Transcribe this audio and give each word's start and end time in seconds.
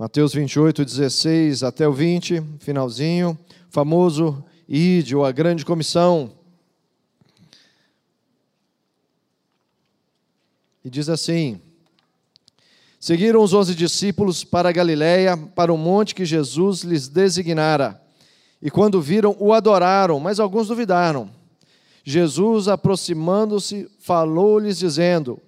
Mateus 0.00 0.32
28, 0.32 0.82
16 0.82 1.62
até 1.62 1.86
o 1.86 1.92
20, 1.92 2.42
finalzinho, 2.60 3.38
famoso 3.68 4.42
ou 5.14 5.26
a 5.26 5.30
grande 5.30 5.62
comissão. 5.62 6.32
E 10.82 10.88
diz 10.88 11.10
assim: 11.10 11.60
Seguiram 12.98 13.42
os 13.42 13.52
onze 13.52 13.74
discípulos 13.74 14.42
para 14.42 14.70
a 14.70 14.72
Galiléia, 14.72 15.36
para 15.36 15.70
o 15.70 15.76
monte 15.76 16.14
que 16.14 16.24
Jesus 16.24 16.80
lhes 16.80 17.06
designara. 17.06 18.00
E 18.62 18.70
quando 18.70 19.02
viram, 19.02 19.36
o 19.38 19.52
adoraram, 19.52 20.18
mas 20.18 20.40
alguns 20.40 20.68
duvidaram. 20.68 21.28
Jesus, 22.02 22.68
aproximando-se, 22.68 23.86
falou-lhes, 23.98 24.78
dizendo: 24.78 25.38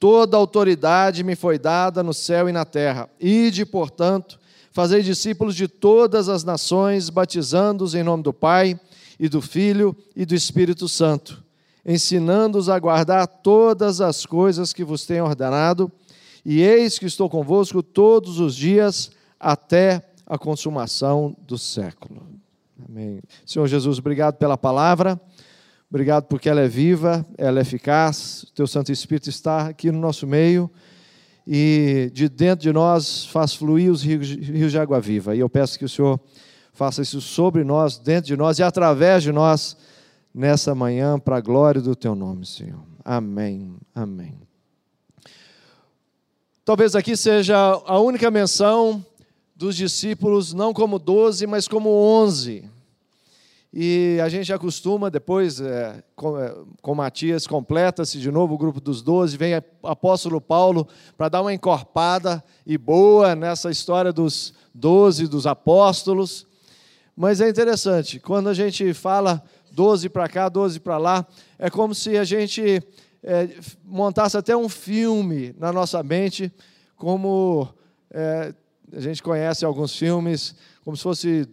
Toda 0.00 0.36
autoridade 0.36 1.22
me 1.22 1.36
foi 1.36 1.58
dada 1.58 2.02
no 2.02 2.12
céu 2.12 2.48
e 2.48 2.52
na 2.52 2.64
terra. 2.64 3.08
Ide, 3.20 3.64
portanto, 3.64 4.40
fazei 4.72 5.02
discípulos 5.02 5.54
de 5.54 5.68
todas 5.68 6.28
as 6.28 6.42
nações, 6.42 7.08
batizando-os 7.10 7.94
em 7.94 8.02
nome 8.02 8.22
do 8.24 8.32
Pai, 8.32 8.80
e 9.20 9.28
do 9.28 9.42
Filho 9.42 9.94
e 10.16 10.24
do 10.24 10.34
Espírito 10.34 10.88
Santo, 10.88 11.44
ensinando-os 11.84 12.70
a 12.70 12.78
guardar 12.78 13.26
todas 13.26 14.00
as 14.00 14.24
coisas 14.24 14.72
que 14.72 14.82
vos 14.82 15.04
tenho 15.04 15.26
ordenado 15.26 15.92
e 16.42 16.62
eis 16.62 16.98
que 16.98 17.04
estou 17.04 17.28
convosco 17.28 17.82
todos 17.82 18.40
os 18.40 18.56
dias 18.56 19.10
até 19.38 20.02
a 20.26 20.38
consumação 20.38 21.36
do 21.46 21.58
século. 21.58 22.26
Amém. 22.88 23.20
Senhor 23.44 23.66
Jesus, 23.66 23.98
obrigado 23.98 24.36
pela 24.36 24.56
palavra. 24.56 25.20
Obrigado 25.90 26.26
porque 26.26 26.48
ela 26.48 26.60
é 26.60 26.68
viva, 26.68 27.26
ela 27.36 27.58
é 27.58 27.62
eficaz. 27.62 28.44
O 28.44 28.52
teu 28.52 28.66
Santo 28.66 28.92
Espírito 28.92 29.28
está 29.28 29.66
aqui 29.66 29.90
no 29.90 29.98
nosso 29.98 30.24
meio 30.24 30.70
e 31.44 32.12
de 32.14 32.28
dentro 32.28 32.62
de 32.62 32.72
nós 32.72 33.26
faz 33.26 33.52
fluir 33.52 33.90
os 33.90 34.00
rios, 34.00 34.30
rios 34.30 34.70
de 34.70 34.78
água 34.78 35.00
viva. 35.00 35.34
E 35.34 35.40
eu 35.40 35.50
peço 35.50 35.76
que 35.76 35.84
o 35.84 35.88
Senhor 35.88 36.20
faça 36.72 37.02
isso 37.02 37.20
sobre 37.20 37.64
nós, 37.64 37.98
dentro 37.98 38.28
de 38.28 38.36
nós 38.36 38.60
e 38.60 38.62
através 38.62 39.24
de 39.24 39.32
nós 39.32 39.76
nessa 40.32 40.76
manhã, 40.76 41.18
para 41.18 41.38
a 41.38 41.40
glória 41.40 41.80
do 41.80 41.96
teu 41.96 42.14
nome, 42.14 42.46
Senhor. 42.46 42.84
Amém. 43.04 43.74
Amém. 43.92 44.38
Talvez 46.64 46.94
aqui 46.94 47.16
seja 47.16 47.56
a 47.56 47.98
única 47.98 48.30
menção 48.30 49.04
dos 49.56 49.74
discípulos, 49.74 50.52
não 50.54 50.72
como 50.72 51.00
doze, 51.00 51.48
mas 51.48 51.66
como 51.66 51.90
onze. 51.90 52.64
E 53.72 54.18
a 54.20 54.28
gente 54.28 54.52
acostuma, 54.52 55.08
depois, 55.08 55.60
é, 55.60 56.02
com, 56.16 56.36
é, 56.36 56.52
com 56.82 56.92
Matias, 56.92 57.46
completa-se 57.46 58.18
de 58.18 58.28
novo 58.30 58.54
o 58.54 58.58
grupo 58.58 58.80
dos 58.80 59.00
doze, 59.00 59.36
vem 59.36 59.54
apóstolo 59.84 60.40
Paulo 60.40 60.88
para 61.16 61.28
dar 61.28 61.40
uma 61.40 61.54
encorpada 61.54 62.42
e 62.66 62.76
boa 62.76 63.36
nessa 63.36 63.70
história 63.70 64.12
dos 64.12 64.52
doze, 64.74 65.28
dos 65.28 65.46
apóstolos. 65.46 66.46
Mas 67.16 67.40
é 67.40 67.48
interessante, 67.48 68.18
quando 68.18 68.48
a 68.48 68.54
gente 68.54 68.92
fala 68.92 69.40
doze 69.70 70.08
para 70.08 70.28
cá, 70.28 70.48
doze 70.48 70.80
para 70.80 70.98
lá, 70.98 71.24
é 71.56 71.70
como 71.70 71.94
se 71.94 72.18
a 72.18 72.24
gente 72.24 72.82
é, 73.22 73.48
montasse 73.84 74.36
até 74.36 74.56
um 74.56 74.68
filme 74.68 75.54
na 75.56 75.72
nossa 75.72 76.02
mente, 76.02 76.52
como 76.96 77.68
é, 78.10 78.52
a 78.92 79.00
gente 79.00 79.22
conhece 79.22 79.64
alguns 79.64 79.94
filmes, 79.96 80.56
como 80.82 80.96
se 80.96 81.02
fosse 81.04 81.48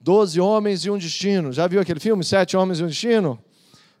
Doze 0.00 0.40
Homens 0.40 0.86
e 0.86 0.90
um 0.90 0.96
Destino. 0.96 1.52
Já 1.52 1.66
viu 1.66 1.78
aquele 1.78 2.00
filme, 2.00 2.24
Sete 2.24 2.56
Homens 2.56 2.80
e 2.80 2.84
um 2.84 2.86
Destino? 2.86 3.38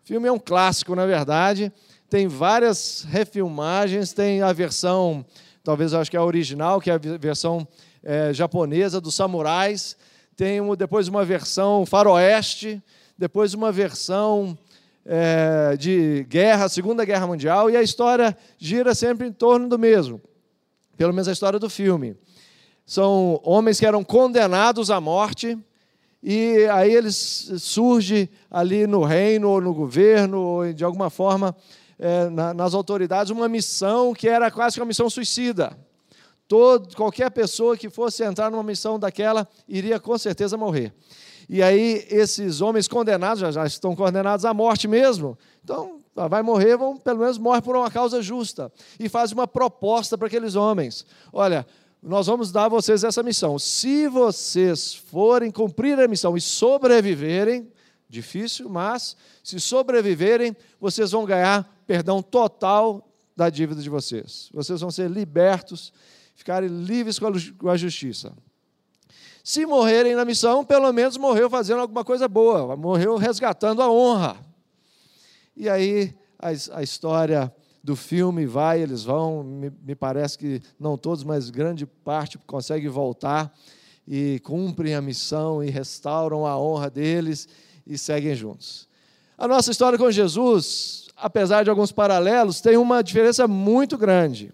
O 0.02 0.06
filme 0.06 0.26
é 0.26 0.32
um 0.32 0.38
clássico, 0.38 0.94
na 0.94 1.04
verdade. 1.04 1.70
Tem 2.08 2.26
várias 2.26 3.06
refilmagens, 3.06 4.14
tem 4.14 4.40
a 4.40 4.50
versão, 4.50 5.24
talvez 5.62 5.92
eu 5.92 6.00
acho 6.00 6.10
que 6.10 6.16
é 6.16 6.20
a 6.20 6.24
original, 6.24 6.80
que 6.80 6.90
é 6.90 6.94
a 6.94 6.98
versão 6.98 7.68
é, 8.02 8.32
japonesa 8.32 8.98
dos 8.98 9.14
samurais. 9.14 9.94
Tem 10.34 10.58
depois 10.74 11.06
uma 11.06 11.22
versão 11.22 11.84
faroeste, 11.84 12.82
depois 13.18 13.52
uma 13.52 13.70
versão 13.70 14.56
é, 15.04 15.76
de 15.76 16.24
guerra, 16.30 16.70
Segunda 16.70 17.04
Guerra 17.04 17.26
Mundial, 17.26 17.68
e 17.68 17.76
a 17.76 17.82
história 17.82 18.34
gira 18.56 18.94
sempre 18.94 19.28
em 19.28 19.32
torno 19.32 19.68
do 19.68 19.78
mesmo, 19.78 20.18
pelo 20.96 21.12
menos 21.12 21.28
a 21.28 21.32
história 21.32 21.58
do 21.58 21.68
filme. 21.68 22.16
São 22.86 23.38
homens 23.44 23.78
que 23.78 23.84
eram 23.84 24.02
condenados 24.02 24.90
à 24.90 24.98
morte, 24.98 25.58
e 26.22 26.66
aí 26.66 26.94
eles 26.94 27.50
surgem 27.58 28.28
ali 28.50 28.86
no 28.86 29.02
reino, 29.02 29.48
ou 29.48 29.60
no 29.60 29.72
governo, 29.72 30.40
ou 30.40 30.72
de 30.72 30.84
alguma 30.84 31.08
forma 31.08 31.56
é, 31.98 32.28
na, 32.28 32.52
nas 32.52 32.74
autoridades, 32.74 33.30
uma 33.30 33.48
missão 33.48 34.12
que 34.12 34.28
era 34.28 34.50
quase 34.50 34.76
que 34.76 34.80
uma 34.80 34.86
missão 34.86 35.08
suicida. 35.08 35.76
Todo, 36.46 36.94
qualquer 36.96 37.30
pessoa 37.30 37.76
que 37.76 37.88
fosse 37.88 38.24
entrar 38.24 38.50
numa 38.50 38.62
missão 38.62 38.98
daquela 38.98 39.48
iria 39.68 40.00
com 40.00 40.18
certeza 40.18 40.56
morrer. 40.56 40.92
E 41.48 41.62
aí 41.62 42.06
esses 42.10 42.60
homens 42.60 42.86
condenados, 42.86 43.40
já, 43.40 43.50
já 43.50 43.66
estão 43.66 43.96
condenados 43.96 44.44
à 44.44 44.52
morte 44.52 44.86
mesmo, 44.86 45.38
então 45.64 46.00
vai 46.14 46.42
morrer, 46.42 46.76
vão, 46.76 46.96
pelo 46.96 47.20
menos 47.20 47.38
morre 47.38 47.62
por 47.62 47.76
uma 47.76 47.90
causa 47.90 48.20
justa. 48.20 48.70
E 48.98 49.08
faz 49.08 49.32
uma 49.32 49.46
proposta 49.46 50.18
para 50.18 50.26
aqueles 50.26 50.54
homens. 50.54 51.06
Olha, 51.32 51.66
nós 52.02 52.26
vamos 52.26 52.50
dar 52.50 52.64
a 52.64 52.68
vocês 52.68 53.04
essa 53.04 53.22
missão. 53.22 53.58
Se 53.58 54.08
vocês 54.08 54.94
forem 54.94 55.50
cumprir 55.50 55.98
a 55.98 56.08
missão 56.08 56.36
e 56.36 56.40
sobreviverem, 56.40 57.70
difícil, 58.08 58.68
mas 58.68 59.16
se 59.44 59.60
sobreviverem, 59.60 60.56
vocês 60.80 61.10
vão 61.10 61.24
ganhar 61.24 61.70
perdão 61.86 62.22
total 62.22 63.06
da 63.36 63.50
dívida 63.50 63.82
de 63.82 63.90
vocês. 63.90 64.48
Vocês 64.52 64.80
vão 64.80 64.90
ser 64.90 65.10
libertos, 65.10 65.92
ficarem 66.34 66.68
livres 66.68 67.18
com 67.18 67.68
a 67.68 67.76
justiça. 67.76 68.32
Se 69.44 69.66
morrerem 69.66 70.14
na 70.14 70.24
missão, 70.24 70.64
pelo 70.64 70.92
menos 70.92 71.16
morreu 71.16 71.48
fazendo 71.50 71.80
alguma 71.80 72.04
coisa 72.04 72.28
boa, 72.28 72.76
morreu 72.76 73.16
resgatando 73.16 73.82
a 73.82 73.90
honra. 73.90 74.36
E 75.56 75.68
aí 75.68 76.14
a, 76.38 76.48
a 76.78 76.82
história 76.82 77.54
do 77.82 77.96
filme 77.96 78.46
vai, 78.46 78.82
eles 78.82 79.04
vão, 79.04 79.42
me, 79.42 79.72
me, 79.82 79.94
parece 79.94 80.36
que 80.36 80.60
não 80.78 80.98
todos, 80.98 81.24
mas 81.24 81.48
grande 81.50 81.86
parte 81.86 82.38
consegue 82.46 82.88
voltar 82.88 83.52
e 84.06 84.40
cumprem 84.40 84.94
a 84.94 85.00
missão 85.00 85.62
e 85.64 85.70
restauram 85.70 86.46
a 86.46 86.58
honra 86.58 86.90
deles 86.90 87.48
e 87.86 87.96
seguem 87.96 88.34
juntos. 88.34 88.88
A 89.38 89.48
nossa 89.48 89.70
história 89.70 89.98
com 89.98 90.10
Jesus, 90.10 91.08
apesar 91.16 91.64
de 91.64 91.70
alguns 91.70 91.90
paralelos, 91.90 92.60
tem 92.60 92.76
uma 92.76 93.02
diferença 93.02 93.48
muito 93.48 93.96
grande. 93.96 94.52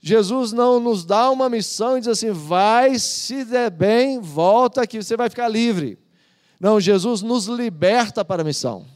Jesus 0.00 0.52
não 0.52 0.78
nos 0.78 1.04
dá 1.04 1.30
uma 1.30 1.48
missão 1.48 1.96
e 1.96 2.00
diz 2.00 2.08
assim: 2.08 2.30
vai, 2.30 2.98
se 2.98 3.44
der 3.44 3.70
bem, 3.70 4.20
volta 4.20 4.86
que 4.86 5.02
você 5.02 5.16
vai 5.16 5.28
ficar 5.28 5.48
livre. 5.48 5.98
Não, 6.60 6.80
Jesus 6.80 7.22
nos 7.22 7.46
liberta 7.46 8.24
para 8.24 8.42
a 8.42 8.44
missão. 8.44 8.86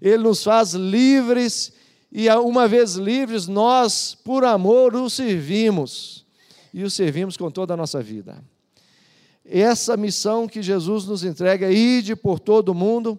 Ele 0.00 0.22
nos 0.22 0.42
faz 0.42 0.72
livres 0.72 1.72
e, 2.14 2.28
uma 2.28 2.68
vez 2.68 2.96
livres, 2.96 3.48
nós, 3.48 4.14
por 4.22 4.44
amor, 4.44 4.94
o 4.94 5.08
servimos 5.08 6.26
e 6.72 6.84
o 6.84 6.90
servimos 6.90 7.38
com 7.38 7.50
toda 7.50 7.72
a 7.72 7.76
nossa 7.76 8.02
vida. 8.02 8.44
Essa 9.42 9.96
missão 9.96 10.46
que 10.46 10.60
Jesus 10.60 11.06
nos 11.06 11.24
entrega, 11.24 11.70
ide 11.72 12.14
por 12.14 12.38
todo 12.38 12.68
o 12.68 12.74
mundo, 12.74 13.18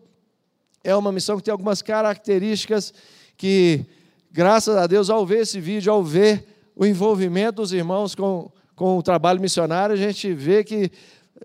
é 0.83 0.95
uma 0.95 1.11
missão 1.11 1.37
que 1.37 1.43
tem 1.43 1.51
algumas 1.51 1.81
características 1.81 2.93
que, 3.35 3.83
graças 4.31 4.75
a 4.77 4.85
Deus, 4.85 5.09
ao 5.09 5.25
ver 5.25 5.41
esse 5.41 5.59
vídeo, 5.59 5.91
ao 5.91 6.03
ver 6.03 6.45
o 6.75 6.85
envolvimento 6.85 7.63
dos 7.63 7.73
irmãos 7.73 8.13
com, 8.13 8.51
com 8.75 8.99
o 8.99 9.01
trabalho 9.03 9.41
missionário, 9.41 9.93
a 9.93 9.97
gente 9.97 10.31
vê 10.33 10.63
que 10.63 10.91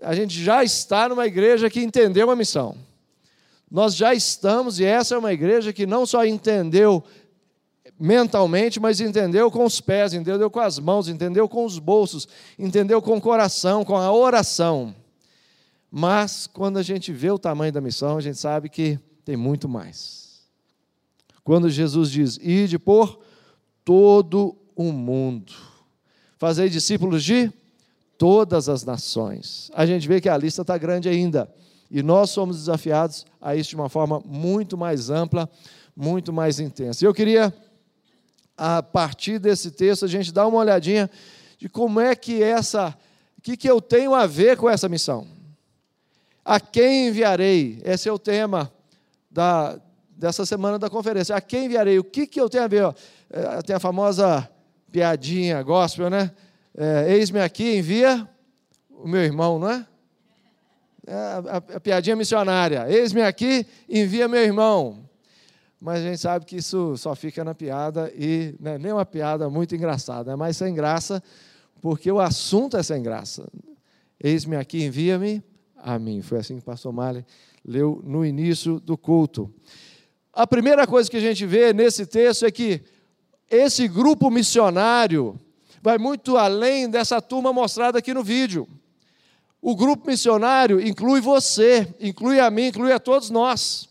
a 0.03 0.13
gente 0.13 0.41
já 0.41 0.63
está 0.63 1.09
numa 1.09 1.25
igreja 1.25 1.67
que 1.67 1.81
entendeu 1.81 2.29
a 2.29 2.35
missão. 2.35 2.77
Nós 3.69 3.95
já 3.95 4.13
estamos, 4.13 4.79
e 4.79 4.85
essa 4.85 5.13
é 5.13 5.17
uma 5.17 5.31
igreja 5.31 5.71
que 5.71 5.85
não 5.85 6.05
só 6.05 6.25
entendeu 6.25 7.03
mentalmente, 7.99 8.79
mas 8.79 9.01
entendeu 9.01 9.51
com 9.51 9.65
os 9.65 9.81
pés, 9.81 10.13
entendeu 10.13 10.49
com 10.49 10.59
as 10.59 10.79
mãos, 10.79 11.07
entendeu 11.07 11.49
com 11.49 11.65
os 11.65 11.77
bolsos, 11.77 12.27
entendeu 12.57 13.01
com 13.01 13.17
o 13.17 13.21
coração, 13.21 13.83
com 13.83 13.97
a 13.97 14.11
oração. 14.11 14.95
Mas 15.91 16.47
quando 16.47 16.77
a 16.77 16.83
gente 16.83 17.11
vê 17.11 17.29
o 17.29 17.39
tamanho 17.39 17.73
da 17.73 17.81
missão, 17.81 18.17
a 18.17 18.21
gente 18.21 18.37
sabe 18.37 18.69
que 18.69 18.97
tem 19.25 19.35
muito 19.35 19.67
mais. 19.67 20.41
Quando 21.43 21.69
Jesus 21.69 22.09
diz: 22.09 22.37
"Ide 22.41 22.77
por 22.79 23.19
todo 23.83 24.55
o 24.75 24.91
mundo. 24.91 25.51
Fazei 26.37 26.69
discípulos 26.69 27.23
de 27.23 27.51
todas 28.17 28.69
as 28.69 28.85
nações. 28.85 29.71
A 29.73 29.85
gente 29.85 30.07
vê 30.07 30.21
que 30.21 30.29
a 30.29 30.37
lista 30.37 30.61
está 30.61 30.77
grande 30.77 31.09
ainda. 31.09 31.51
E 31.89 32.03
nós 32.03 32.29
somos 32.29 32.57
desafiados 32.57 33.25
a 33.41 33.55
isso 33.55 33.71
de 33.71 33.75
uma 33.75 33.89
forma 33.89 34.21
muito 34.23 34.77
mais 34.77 35.09
ampla, 35.09 35.49
muito 35.95 36.31
mais 36.31 36.59
intensa. 36.59 37.03
Eu 37.03 37.13
queria, 37.13 37.53
a 38.59 38.83
partir 38.83 39.39
desse 39.39 39.71
texto, 39.71 40.03
a 40.03 40.07
gente 40.07 40.33
dar 40.33 40.45
uma 40.45 40.59
olhadinha 40.59 41.09
de 41.57 41.69
como 41.69 42.01
é 42.01 42.13
que 42.13 42.43
essa, 42.43 42.93
o 43.37 43.41
que, 43.41 43.55
que 43.55 43.69
eu 43.69 43.79
tenho 43.79 44.13
a 44.13 44.27
ver 44.27 44.57
com 44.57 44.69
essa 44.69 44.89
missão. 44.89 45.25
A 46.43 46.59
quem 46.59 47.07
enviarei? 47.07 47.81
Esse 47.85 48.09
é 48.09 48.11
o 48.11 48.19
tema 48.19 48.71
da, 49.31 49.79
dessa 50.09 50.45
semana 50.45 50.77
da 50.77 50.89
conferência. 50.89 51.35
A 51.35 51.39
quem 51.39 51.65
enviarei? 51.65 51.97
O 51.97 52.03
que, 52.03 52.27
que 52.27 52.41
eu 52.41 52.49
tenho 52.49 52.65
a 52.65 52.67
ver? 52.67 52.95
É, 53.29 53.61
tem 53.61 53.75
a 53.75 53.79
famosa 53.79 54.49
piadinha 54.91 55.63
gospel, 55.63 56.09
né? 56.09 56.31
é, 56.77 57.13
eis-me 57.13 57.39
aqui, 57.39 57.77
envia 57.77 58.27
o 58.89 59.07
meu 59.07 59.21
irmão, 59.21 59.59
não 59.59 59.69
é? 59.69 59.85
é 61.07 61.13
a, 61.13 61.37
a, 61.37 61.57
a 61.75 61.79
piadinha 61.79 62.15
missionária. 62.15 62.85
Eis-me 62.89 63.21
aqui, 63.21 63.65
envia 63.87 64.27
meu 64.27 64.41
irmão. 64.41 65.08
Mas 65.79 65.99
a 65.99 66.03
gente 66.03 66.17
sabe 66.17 66.45
que 66.45 66.57
isso 66.57 66.97
só 66.97 67.15
fica 67.15 67.43
na 67.43 67.55
piada 67.55 68.11
e 68.13 68.53
não 68.59 68.71
é 68.71 68.77
nem 68.77 68.91
uma 68.91 69.05
piada 69.05 69.49
muito 69.49 69.75
engraçada, 69.75 70.33
é 70.33 70.35
mais 70.35 70.57
sem 70.57 70.73
graça, 70.73 71.23
porque 71.81 72.11
o 72.11 72.19
assunto 72.19 72.75
é 72.75 72.83
sem 72.83 73.01
graça. 73.01 73.47
Eis-me 74.21 74.57
aqui, 74.57 74.83
envia-me 74.83 75.41
a 75.77 75.97
mim. 75.97 76.21
Foi 76.21 76.39
assim 76.39 76.55
que 76.55 76.61
o 76.61 76.65
pastor 76.65 76.91
Mali 76.91 77.25
leu 77.63 78.01
no 78.03 78.25
início 78.25 78.79
do 78.79 78.97
culto. 78.97 79.53
A 80.33 80.45
primeira 80.45 80.85
coisa 80.85 81.09
que 81.09 81.17
a 81.17 81.21
gente 81.21 81.45
vê 81.45 81.73
nesse 81.73 82.05
texto 82.05 82.45
é 82.45 82.51
que 82.51 82.81
esse 83.49 83.87
grupo 83.87 84.29
missionário 84.29 85.39
vai 85.81 85.97
muito 85.97 86.37
além 86.37 86.89
dessa 86.89 87.21
turma 87.21 87.53
mostrada 87.53 87.99
aqui 87.99 88.13
no 88.13 88.23
vídeo. 88.23 88.67
O 89.61 89.75
grupo 89.75 90.07
missionário 90.07 90.79
inclui 90.79 91.21
você, 91.21 91.87
inclui 91.99 92.39
a 92.39 92.49
mim, 92.49 92.67
inclui 92.67 92.91
a 92.91 92.99
todos 92.99 93.29
nós. 93.29 93.88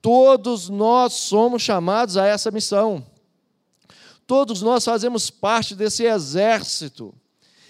Todos 0.00 0.68
nós 0.68 1.12
somos 1.14 1.62
chamados 1.62 2.16
a 2.16 2.26
essa 2.26 2.50
missão. 2.50 3.04
Todos 4.26 4.62
nós 4.62 4.84
fazemos 4.84 5.30
parte 5.30 5.74
desse 5.74 6.04
exército. 6.04 7.14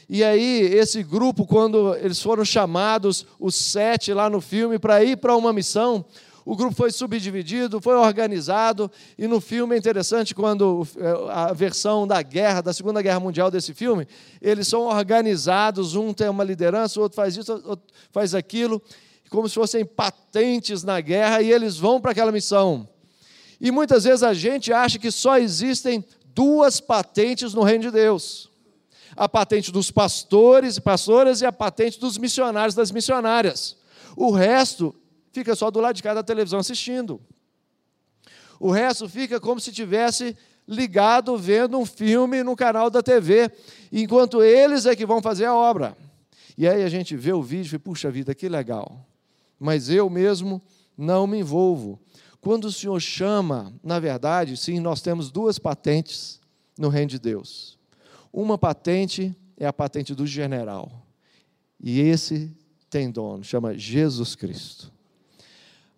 E 0.08 0.22
aí, 0.22 0.60
esse 0.60 1.02
grupo, 1.02 1.46
quando 1.46 1.94
eles 1.96 2.22
foram 2.22 2.44
chamados, 2.44 3.26
os 3.40 3.56
sete 3.56 4.12
lá 4.12 4.30
no 4.30 4.40
filme, 4.40 4.78
para 4.78 5.02
ir 5.02 5.16
para 5.16 5.36
uma 5.36 5.52
missão, 5.52 6.04
o 6.46 6.54
grupo 6.54 6.76
foi 6.76 6.92
subdividido, 6.92 7.80
foi 7.80 7.96
organizado, 7.96 8.88
e 9.18 9.26
no 9.26 9.40
filme 9.40 9.74
é 9.74 9.78
interessante 9.78 10.32
quando 10.32 10.86
é, 10.96 11.32
a 11.32 11.52
versão 11.52 12.06
da 12.06 12.22
guerra, 12.22 12.60
da 12.60 12.72
Segunda 12.72 13.02
Guerra 13.02 13.18
Mundial 13.18 13.50
desse 13.50 13.74
filme, 13.74 14.06
eles 14.40 14.68
são 14.68 14.82
organizados, 14.82 15.96
um 15.96 16.14
tem 16.14 16.28
uma 16.28 16.44
liderança, 16.44 17.00
o 17.00 17.02
outro 17.02 17.16
faz 17.16 17.36
isso, 17.36 17.52
outro 17.64 17.92
faz 18.12 18.32
aquilo, 18.32 18.80
como 19.36 19.50
se 19.50 19.54
fossem 19.54 19.84
patentes 19.84 20.82
na 20.82 20.98
guerra, 20.98 21.42
e 21.42 21.52
eles 21.52 21.76
vão 21.76 22.00
para 22.00 22.12
aquela 22.12 22.32
missão. 22.32 22.88
E 23.60 23.70
muitas 23.70 24.04
vezes 24.04 24.22
a 24.22 24.32
gente 24.32 24.72
acha 24.72 24.98
que 24.98 25.10
só 25.10 25.36
existem 25.36 26.02
duas 26.28 26.80
patentes 26.80 27.52
no 27.52 27.62
reino 27.62 27.82
de 27.82 27.90
Deus. 27.90 28.50
A 29.14 29.28
patente 29.28 29.70
dos 29.70 29.90
pastores 29.90 30.78
e 30.78 30.80
pastoras 30.80 31.42
e 31.42 31.44
a 31.44 31.52
patente 31.52 32.00
dos 32.00 32.16
missionários 32.16 32.74
das 32.74 32.90
missionárias. 32.90 33.76
O 34.16 34.30
resto 34.30 34.94
fica 35.30 35.54
só 35.54 35.70
do 35.70 35.80
lado 35.80 35.96
de 35.96 36.02
cá 36.02 36.14
da 36.14 36.22
televisão 36.22 36.60
assistindo. 36.60 37.20
O 38.58 38.70
resto 38.70 39.06
fica 39.06 39.38
como 39.38 39.60
se 39.60 39.70
tivesse 39.70 40.34
ligado 40.66 41.36
vendo 41.36 41.78
um 41.78 41.84
filme 41.84 42.42
no 42.42 42.56
canal 42.56 42.88
da 42.88 43.02
TV, 43.02 43.52
enquanto 43.92 44.42
eles 44.42 44.86
é 44.86 44.96
que 44.96 45.04
vão 45.04 45.20
fazer 45.20 45.44
a 45.44 45.54
obra. 45.54 45.94
E 46.56 46.66
aí 46.66 46.82
a 46.82 46.88
gente 46.88 47.14
vê 47.14 47.34
o 47.34 47.42
vídeo 47.42 47.76
e 47.76 47.78
puxa 47.78 48.10
vida, 48.10 48.34
que 48.34 48.48
legal. 48.48 49.06
Mas 49.58 49.88
eu 49.88 50.08
mesmo 50.10 50.62
não 50.96 51.26
me 51.26 51.38
envolvo. 51.38 51.98
Quando 52.40 52.66
o 52.66 52.72
Senhor 52.72 53.00
chama, 53.00 53.72
na 53.82 53.98
verdade, 53.98 54.56
sim, 54.56 54.78
nós 54.78 55.00
temos 55.00 55.30
duas 55.30 55.58
patentes 55.58 56.40
no 56.78 56.88
reino 56.88 57.10
de 57.10 57.18
Deus. 57.18 57.78
Uma 58.32 58.56
patente 58.56 59.34
é 59.56 59.66
a 59.66 59.72
patente 59.72 60.14
do 60.14 60.26
general. 60.26 61.06
E 61.80 62.00
esse 62.00 62.54
tem 62.88 63.10
dono, 63.10 63.42
chama 63.42 63.76
Jesus 63.76 64.34
Cristo. 64.34 64.92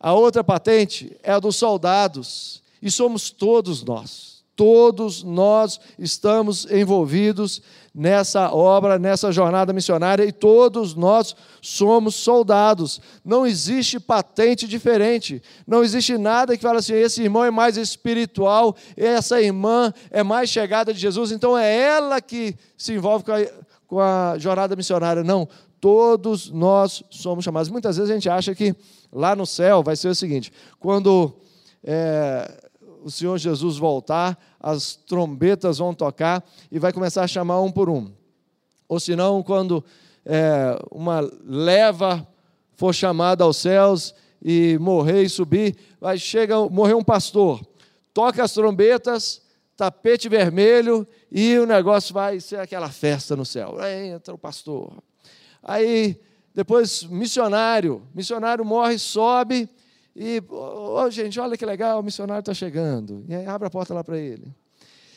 A 0.00 0.12
outra 0.12 0.44
patente 0.44 1.16
é 1.22 1.32
a 1.32 1.40
dos 1.40 1.56
soldados, 1.56 2.62
e 2.80 2.90
somos 2.90 3.30
todos 3.30 3.82
nós. 3.82 4.37
Todos 4.58 5.22
nós 5.22 5.78
estamos 5.96 6.68
envolvidos 6.68 7.62
nessa 7.94 8.52
obra, 8.52 8.98
nessa 8.98 9.30
jornada 9.30 9.72
missionária, 9.72 10.24
e 10.24 10.32
todos 10.32 10.96
nós 10.96 11.36
somos 11.62 12.16
soldados. 12.16 13.00
Não 13.24 13.46
existe 13.46 14.00
patente 14.00 14.66
diferente. 14.66 15.40
Não 15.64 15.84
existe 15.84 16.18
nada 16.18 16.56
que 16.56 16.62
fale 16.64 16.78
assim: 16.78 16.94
esse 16.94 17.22
irmão 17.22 17.44
é 17.44 17.52
mais 17.52 17.76
espiritual, 17.76 18.74
essa 18.96 19.40
irmã 19.40 19.94
é 20.10 20.24
mais 20.24 20.50
chegada 20.50 20.92
de 20.92 20.98
Jesus, 20.98 21.30
então 21.30 21.56
é 21.56 21.72
ela 21.78 22.20
que 22.20 22.56
se 22.76 22.92
envolve 22.92 23.24
com 23.24 23.30
a, 23.30 23.46
com 23.86 24.00
a 24.00 24.38
jornada 24.38 24.74
missionária. 24.74 25.22
Não, 25.22 25.48
todos 25.80 26.50
nós 26.50 27.04
somos 27.10 27.44
chamados. 27.44 27.70
Muitas 27.70 27.96
vezes 27.96 28.10
a 28.10 28.14
gente 28.14 28.28
acha 28.28 28.52
que 28.56 28.74
lá 29.12 29.36
no 29.36 29.46
céu 29.46 29.84
vai 29.84 29.94
ser 29.94 30.08
o 30.08 30.16
seguinte: 30.16 30.52
quando 30.80 31.32
é, 31.84 32.67
o 33.02 33.10
Senhor 33.10 33.38
Jesus 33.38 33.78
voltar, 33.78 34.38
as 34.60 34.96
trombetas 34.96 35.78
vão 35.78 35.94
tocar 35.94 36.44
e 36.70 36.78
vai 36.78 36.92
começar 36.92 37.22
a 37.22 37.28
chamar 37.28 37.60
um 37.60 37.70
por 37.70 37.88
um. 37.88 38.10
Ou 38.88 38.98
senão, 38.98 39.42
quando 39.42 39.84
é, 40.24 40.78
uma 40.90 41.20
leva 41.44 42.26
for 42.74 42.94
chamada 42.94 43.44
aos 43.44 43.56
céus 43.56 44.14
e 44.42 44.78
morrer 44.80 45.22
e 45.22 45.28
subir, 45.28 45.76
vai 46.00 46.18
chega 46.18 46.68
morrer 46.68 46.94
um 46.94 47.04
pastor, 47.04 47.60
toca 48.14 48.42
as 48.42 48.52
trombetas, 48.52 49.42
tapete 49.76 50.28
vermelho 50.28 51.06
e 51.30 51.58
o 51.58 51.66
negócio 51.66 52.12
vai 52.12 52.40
ser 52.40 52.60
aquela 52.60 52.88
festa 52.88 53.36
no 53.36 53.44
céu. 53.44 53.76
Aí 53.78 54.08
entra 54.08 54.34
o 54.34 54.38
pastor. 54.38 54.92
Aí 55.62 56.20
depois, 56.54 57.04
missionário. 57.04 58.02
Missionário 58.12 58.64
morre, 58.64 58.98
sobe 58.98 59.68
e, 60.20 60.42
oh, 60.50 61.08
gente, 61.10 61.38
olha 61.38 61.56
que 61.56 61.64
legal, 61.64 62.00
o 62.00 62.02
missionário 62.02 62.40
está 62.40 62.52
chegando. 62.52 63.24
E 63.28 63.34
aí 63.36 63.46
abre 63.46 63.68
a 63.68 63.70
porta 63.70 63.94
lá 63.94 64.02
para 64.02 64.18
ele. 64.18 64.52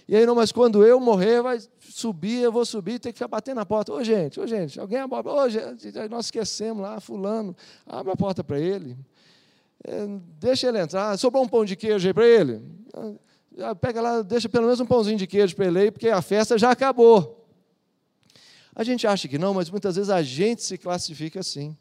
E 0.07 0.15
aí, 0.15 0.27
não, 0.27 0.35
mas 0.35 0.51
quando 0.51 0.85
eu 0.85 0.99
morrer, 0.99 1.41
vai 1.41 1.57
subir, 1.79 2.43
eu 2.43 2.51
vou 2.51 2.63
subir, 2.63 2.99
tem 2.99 3.11
que 3.11 3.17
ficar 3.17 3.27
batendo 3.27 3.55
na 3.55 3.65
porta. 3.65 3.91
Ô, 3.91 3.95
oh, 3.95 4.03
gente, 4.03 4.39
ô, 4.39 4.43
oh, 4.43 4.47
gente, 4.47 4.79
alguém 4.79 4.99
abre. 4.99 5.27
Ô, 5.27 5.49
gente, 5.49 5.91
nós 6.07 6.25
esquecemos 6.25 6.83
lá, 6.83 6.99
fulano. 6.99 7.55
Abre 7.87 8.11
a 8.11 8.15
porta 8.15 8.43
para 8.43 8.59
ele. 8.59 8.95
É, 9.83 10.07
deixa 10.39 10.67
ele 10.67 10.77
entrar. 10.77 11.17
Sobrou 11.17 11.43
um 11.43 11.47
pão 11.47 11.65
de 11.65 11.75
queijo 11.75 12.07
aí 12.07 12.13
para 12.13 12.27
ele? 12.27 12.61
Pega 13.81 14.01
lá, 14.01 14.21
deixa 14.21 14.47
pelo 14.47 14.65
menos 14.65 14.79
um 14.79 14.85
pãozinho 14.85 15.17
de 15.17 15.25
queijo 15.25 15.55
para 15.55 15.65
ele 15.65 15.79
aí, 15.79 15.91
porque 15.91 16.09
a 16.09 16.21
festa 16.21 16.59
já 16.59 16.69
acabou. 16.69 17.43
A 18.75 18.83
gente 18.83 19.07
acha 19.07 19.27
que 19.27 19.39
não, 19.39 19.55
mas 19.55 19.67
muitas 19.69 19.95
vezes 19.95 20.11
a 20.11 20.21
gente 20.21 20.61
se 20.61 20.77
classifica 20.77 21.39
assim. 21.39 21.75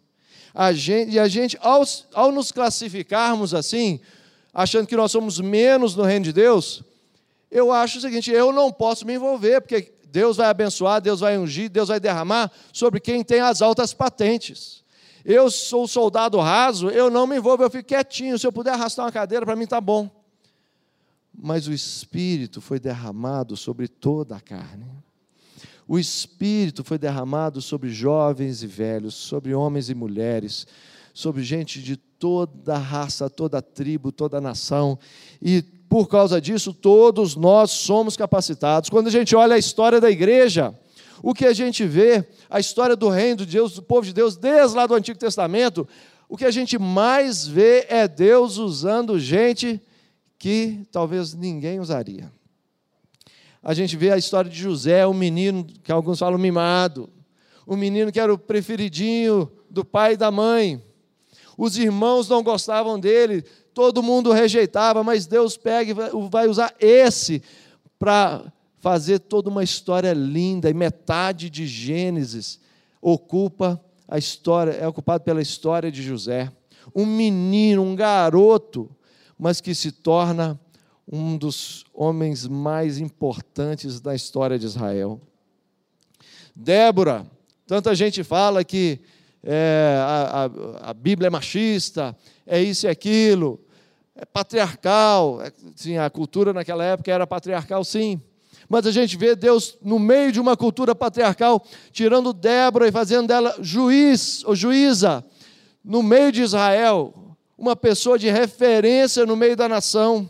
A 0.55 0.73
gente, 0.73 1.13
e 1.13 1.19
a 1.19 1.29
gente, 1.29 1.57
ao, 1.61 1.83
ao 2.13 2.33
nos 2.33 2.51
classificarmos 2.51 3.55
assim, 3.55 4.01
achando 4.53 4.87
que 4.87 4.97
nós 4.97 5.13
somos 5.13 5.39
menos 5.39 5.95
no 5.95 6.03
reino 6.03 6.25
de 6.25 6.33
Deus, 6.33 6.83
eu 7.51 7.73
acho 7.73 7.99
o 7.99 8.01
seguinte: 8.01 8.31
eu 8.31 8.53
não 8.53 8.73
posso 8.73 9.07
me 9.07 9.15
envolver, 9.15 9.61
porque 9.61 9.93
Deus 10.11 10.37
vai 10.37 10.49
abençoar, 10.49 11.01
Deus 11.01 11.21
vai 11.21 11.39
ungir, 11.39 11.71
Deus 11.71 11.89
vai 11.89 12.01
derramar 12.01 12.51
sobre 12.73 13.01
quem 13.01 13.23
tem 13.23 13.41
as 13.41 13.63
altas 13.63 13.95
patentes. 13.95 14.81
Eu 15.25 15.51
sou 15.51 15.87
soldado 15.87 16.39
raso, 16.39 16.89
eu 16.89 17.11
não 17.11 17.27
me 17.27 17.37
envolvo, 17.37 17.63
eu 17.63 17.71
fico 17.71 17.89
quietinho. 17.89 18.39
Se 18.39 18.47
eu 18.47 18.53
puder 18.53 18.73
arrastar 18.73 19.05
uma 19.05 19.13
cadeira, 19.13 19.45
para 19.45 19.57
mim 19.57 19.65
está 19.65 19.81
bom. 19.81 20.11
Mas 21.33 21.69
o 21.69 21.73
Espírito 21.73 22.61
foi 22.61 22.81
derramado 22.81 23.57
sobre 23.57 23.87
toda 23.87 24.37
a 24.37 24.41
carne. 24.41 24.87
O 25.93 25.99
Espírito 25.99 26.85
foi 26.85 26.97
derramado 26.99 27.61
sobre 27.61 27.91
jovens 27.91 28.63
e 28.63 28.67
velhos, 28.69 29.13
sobre 29.13 29.53
homens 29.53 29.91
e 29.91 29.95
mulheres, 29.95 30.65
sobre 31.13 31.43
gente 31.43 31.83
de 31.83 31.97
toda 31.97 32.79
raça, 32.79 33.29
toda 33.29 33.61
tribo, 33.61 34.13
toda 34.13 34.41
nação. 34.41 34.97
E 35.43 35.63
por 35.89 36.07
causa 36.07 36.41
disso, 36.41 36.73
todos 36.73 37.35
nós 37.35 37.73
somos 37.73 38.17
capacitados. 38.17 38.89
Quando 38.89 39.09
a 39.09 39.11
gente 39.11 39.35
olha 39.35 39.57
a 39.57 39.59
história 39.59 40.01
da 40.01 40.09
igreja, 40.09 40.73
o 41.25 41.35
que 41.35 41.45
a 41.45 41.53
gente 41.53 41.85
vê, 41.85 42.25
a 42.49 42.61
história 42.61 42.95
do 42.95 43.09
reino 43.09 43.39
de 43.39 43.47
Deus, 43.47 43.75
do 43.75 43.83
povo 43.83 44.07
de 44.07 44.13
Deus, 44.13 44.37
desde 44.37 44.77
lá 44.77 44.87
do 44.87 44.95
Antigo 44.95 45.19
Testamento, 45.19 45.89
o 46.29 46.37
que 46.37 46.45
a 46.45 46.53
gente 46.53 46.79
mais 46.79 47.49
vê 47.49 47.85
é 47.89 48.07
Deus 48.07 48.59
usando 48.59 49.19
gente 49.19 49.83
que 50.39 50.87
talvez 50.93 51.35
ninguém 51.35 51.81
usaria 51.81 52.31
a 53.63 53.75
gente 53.75 53.97
vê 53.97 54.11
a 54.11 54.19
história 54.19 54.51
de 54.51 54.59
José, 54.59 55.07
um 55.07 55.15
menino 55.15 55.65
que 55.65 55.93
alguns 55.93 56.19
falam 56.19 56.39
mimado, 56.39 57.11
um 57.67 57.77
menino 57.77 58.11
que 58.11 58.19
era 58.19 58.33
o 58.33 58.39
preferidinho 58.39 59.51
do 59.69 59.85
pai 59.85 60.15
e 60.15 60.17
da 60.17 60.31
mãe. 60.31 60.83
Os 61.57 61.77
irmãos 61.77 62.29
não 62.29 62.43
gostavam 62.43 62.99
dele, 62.99 63.43
todo 63.75 64.03
mundo 64.03 64.33
rejeitava, 64.33 65.05
mas 65.05 65.27
Deus 65.27 65.57
pega 65.57 65.91
e 65.91 66.29
vai 66.29 66.49
usar 66.49 66.75
esse 66.81 67.43
para 67.99 68.51
fazer 68.79 69.19
toda 69.19 69.51
uma 69.51 69.63
história 69.63 70.15
linda, 70.15 70.71
e 70.71 70.75
metade 70.75 71.51
de 71.51 71.67
Gênesis 71.67 72.59
ocupa 73.01 73.79
a 74.09 74.17
história, 74.17 74.73
é 74.73 74.89
ocupado 74.89 75.23
pela 75.23 75.43
história 75.43 75.93
de 75.93 76.03
José. 76.03 76.51
Um 76.95 77.05
menino, 77.05 77.83
um 77.83 77.95
garoto, 77.95 78.91
mas 79.39 79.61
que 79.61 79.75
se 79.75 79.93
torna 79.93 80.59
um 81.11 81.37
dos 81.37 81.85
homens 81.93 82.47
mais 82.47 82.99
importantes 82.99 84.01
da 84.01 84.15
história 84.15 84.59
de 84.59 84.67
Israel. 84.67 85.21
Débora, 86.55 87.27
tanta 87.67 87.95
gente 87.95 88.23
fala 88.23 88.63
que 88.63 89.01
é, 89.43 89.97
a, 89.99 90.45
a, 90.85 90.91
a, 90.91 90.95
Bíblia 90.95 91.27
é 91.27 91.31
machista, 91.31 92.17
é 92.47 92.63
isso 92.63 92.87
e 92.87 92.89
aquilo, 92.89 93.59
é 94.15 94.25
patriarcal. 94.25 95.43
É, 95.43 95.53
sim, 95.75 95.97
a 95.97 96.09
cultura 96.09 96.53
naquela 96.53 96.85
época 96.85 97.11
era 97.11 97.27
patriarcal, 97.27 97.83
sim. 97.83 98.21
Mas 98.69 98.87
a 98.87 98.93
gente 98.93 99.17
vê 99.17 99.35
Deus 99.35 99.77
no 99.83 99.99
meio 99.99 100.31
de 100.31 100.39
uma 100.39 100.57
cultura 100.57 100.95
patriarcal, 100.95 101.65
tirando 101.91 102.33
Débora 102.33 102.87
e 102.87 102.93
fazendo 102.93 103.27
dela 103.27 103.57
juiz 103.61 104.45
ou 104.45 104.55
juíza 104.55 105.25
no 105.85 106.03
meio 106.03 106.31
de 106.31 106.43
Israel, 106.43 107.13
uma 107.59 107.75
pessoa 107.75 108.19
de 108.19 108.31
referência 108.31 109.27
no 109.27 109.35
meio 109.35 109.57
da 109.57 109.69
nação. 109.69 110.29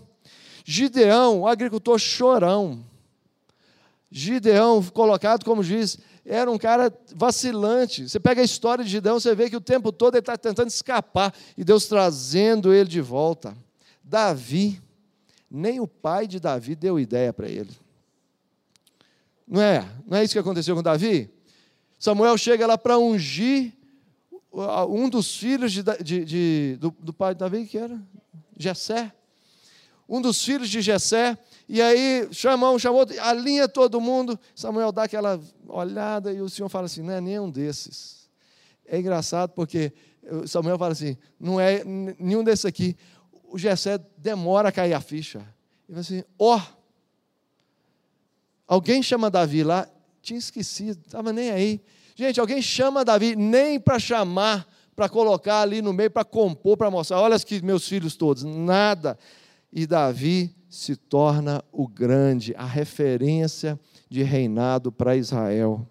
Gideão, 0.71 1.41
o 1.41 1.49
agricultor 1.49 1.99
chorão. 1.99 2.85
Gideão, 4.09 4.81
colocado 4.85 5.45
como 5.45 5.65
juiz, 5.65 5.99
era 6.25 6.49
um 6.49 6.57
cara 6.57 6.97
vacilante. 7.13 8.09
Você 8.09 8.21
pega 8.21 8.41
a 8.41 8.45
história 8.45 8.85
de 8.85 8.91
Gideão, 8.91 9.19
você 9.19 9.35
vê 9.35 9.51
que 9.51 9.57
o 9.57 9.61
tempo 9.61 9.91
todo 9.91 10.15
ele 10.15 10.21
está 10.21 10.39
tentando 10.39 10.69
escapar 10.69 11.35
e 11.59 11.65
Deus 11.65 11.87
trazendo 11.87 12.73
ele 12.73 12.89
de 12.89 13.01
volta. 13.01 13.53
Davi, 14.05 14.81
nem 15.51 15.81
o 15.81 15.89
pai 15.89 16.29
de 16.29 16.39
Davi 16.39 16.77
deu 16.77 17.01
ideia 17.01 17.33
para 17.33 17.49
ele. 17.49 17.77
Não 19.49 19.61
é? 19.61 19.85
Não 20.07 20.19
é 20.19 20.23
isso 20.23 20.35
que 20.35 20.39
aconteceu 20.39 20.77
com 20.77 20.85
Davi? 20.85 21.29
Samuel 21.99 22.39
chega 22.39 22.65
lá 22.65 22.79
para 22.79 22.97
ungir 22.97 23.73
um 24.89 25.09
dos 25.09 25.37
filhos 25.37 25.73
de, 25.73 25.83
de, 25.83 26.25
de, 26.25 26.77
do, 26.79 26.95
do, 27.01 27.13
pai 27.13 27.35
de 27.35 27.41
Davi, 27.41 27.67
que 27.67 27.77
era 27.77 28.01
Jessé. 28.57 29.13
Um 30.11 30.21
dos 30.21 30.45
filhos 30.45 30.69
de 30.69 30.83
Jessé, 30.83 31.39
e 31.69 31.81
aí 31.81 32.29
chamou, 32.33 32.77
chamou, 32.81 33.07
alinha 33.21 33.69
todo 33.69 34.01
mundo. 34.01 34.37
Samuel 34.57 34.91
dá 34.91 35.05
aquela 35.05 35.41
olhada 35.69 36.33
e 36.33 36.41
o 36.41 36.51
Senhor 36.51 36.69
fala 36.69 36.87
assim: 36.87 37.01
não 37.01 37.13
é 37.13 37.21
nenhum 37.21 37.49
desses. 37.49 38.29
É 38.85 38.99
engraçado 38.99 39.51
porque 39.51 39.93
Samuel 40.49 40.77
fala 40.77 40.91
assim: 40.91 41.17
não 41.39 41.61
é 41.61 41.85
nenhum 41.85 42.43
desses 42.43 42.65
aqui. 42.65 42.97
O 43.45 43.57
Jessé 43.57 44.01
demora 44.19 44.71
a 44.71 44.73
cair 44.73 44.95
a 44.95 45.01
ficha. 45.01 45.39
Ele 45.89 45.91
fala 45.91 46.01
assim: 46.01 46.25
ó, 46.37 46.57
oh, 46.57 46.61
alguém 48.67 49.05
chama 49.05 49.31
Davi 49.31 49.63
lá, 49.63 49.89
tinha 50.21 50.41
esquecido, 50.41 51.01
estava 51.07 51.33
nem 51.33 51.53
aí. 51.53 51.81
Gente, 52.17 52.41
alguém 52.41 52.61
chama 52.61 53.05
Davi 53.05 53.37
nem 53.37 53.79
para 53.79 53.97
chamar, 54.01 54.69
para 54.97 55.09
colocar 55.09 55.61
ali 55.61 55.81
no 55.81 55.93
meio, 55.93 56.11
para 56.11 56.25
compor, 56.25 56.77
para 56.77 56.91
mostrar. 56.91 57.21
Olha 57.21 57.37
aqui, 57.37 57.65
meus 57.65 57.87
filhos 57.87 58.17
todos, 58.17 58.43
nada. 58.43 59.17
E 59.73 59.87
Davi 59.87 60.55
se 60.69 60.97
torna 60.97 61.65
o 61.73 61.87
grande, 61.87 62.55
a 62.57 62.65
referência 62.65 63.79
de 64.09 64.23
reinado 64.23 64.91
para 64.91 65.17
Israel. 65.17 65.87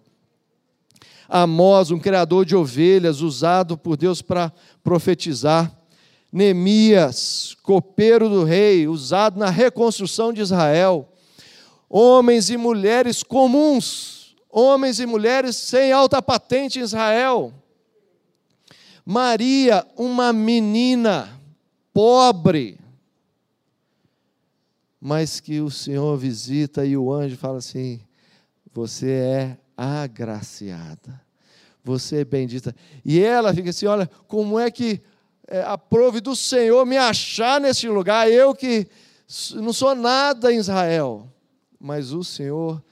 Amós, 1.28 1.90
um 1.90 1.98
criador 1.98 2.44
de 2.44 2.56
ovelhas, 2.56 3.20
usado 3.20 3.78
por 3.78 3.96
Deus 3.96 4.20
para 4.20 4.52
profetizar. 4.82 5.72
Neemias, 6.32 7.56
copeiro 7.62 8.28
do 8.28 8.44
rei, 8.44 8.88
usado 8.88 9.38
na 9.38 9.48
reconstrução 9.48 10.32
de 10.32 10.40
Israel. 10.40 11.08
Homens 11.88 12.50
e 12.50 12.56
mulheres 12.56 13.22
comuns, 13.22 14.36
homens 14.50 15.00
e 15.00 15.06
mulheres 15.06 15.56
sem 15.56 15.92
alta 15.92 16.20
patente 16.20 16.78
em 16.78 16.82
Israel. 16.82 17.52
Maria, 19.04 19.86
uma 19.96 20.32
menina 20.32 21.40
pobre, 21.92 22.78
mas 25.00 25.40
que 25.40 25.60
o 25.60 25.70
Senhor 25.70 26.16
visita 26.18 26.84
e 26.84 26.96
o 26.96 27.12
anjo 27.12 27.36
fala 27.36 27.58
assim: 27.58 28.00
Você 28.72 29.10
é 29.10 29.58
agraciada, 29.76 31.20
você 31.82 32.18
é 32.18 32.24
bendita. 32.24 32.74
E 33.04 33.20
ela 33.20 33.54
fica 33.54 33.70
assim: 33.70 33.86
Olha, 33.86 34.08
como 34.28 34.58
é 34.58 34.70
que 34.70 35.00
é, 35.48 35.62
aprove 35.62 36.20
do 36.20 36.36
Senhor 36.36 36.84
me 36.84 36.96
achar 36.96 37.60
nesse 37.60 37.88
lugar, 37.88 38.30
eu 38.30 38.54
que 38.54 38.86
não 39.56 39.72
sou 39.72 39.94
nada 39.94 40.52
em 40.52 40.58
Israel, 40.58 41.28
mas 41.78 42.12
o 42.12 42.22
Senhor 42.22 42.82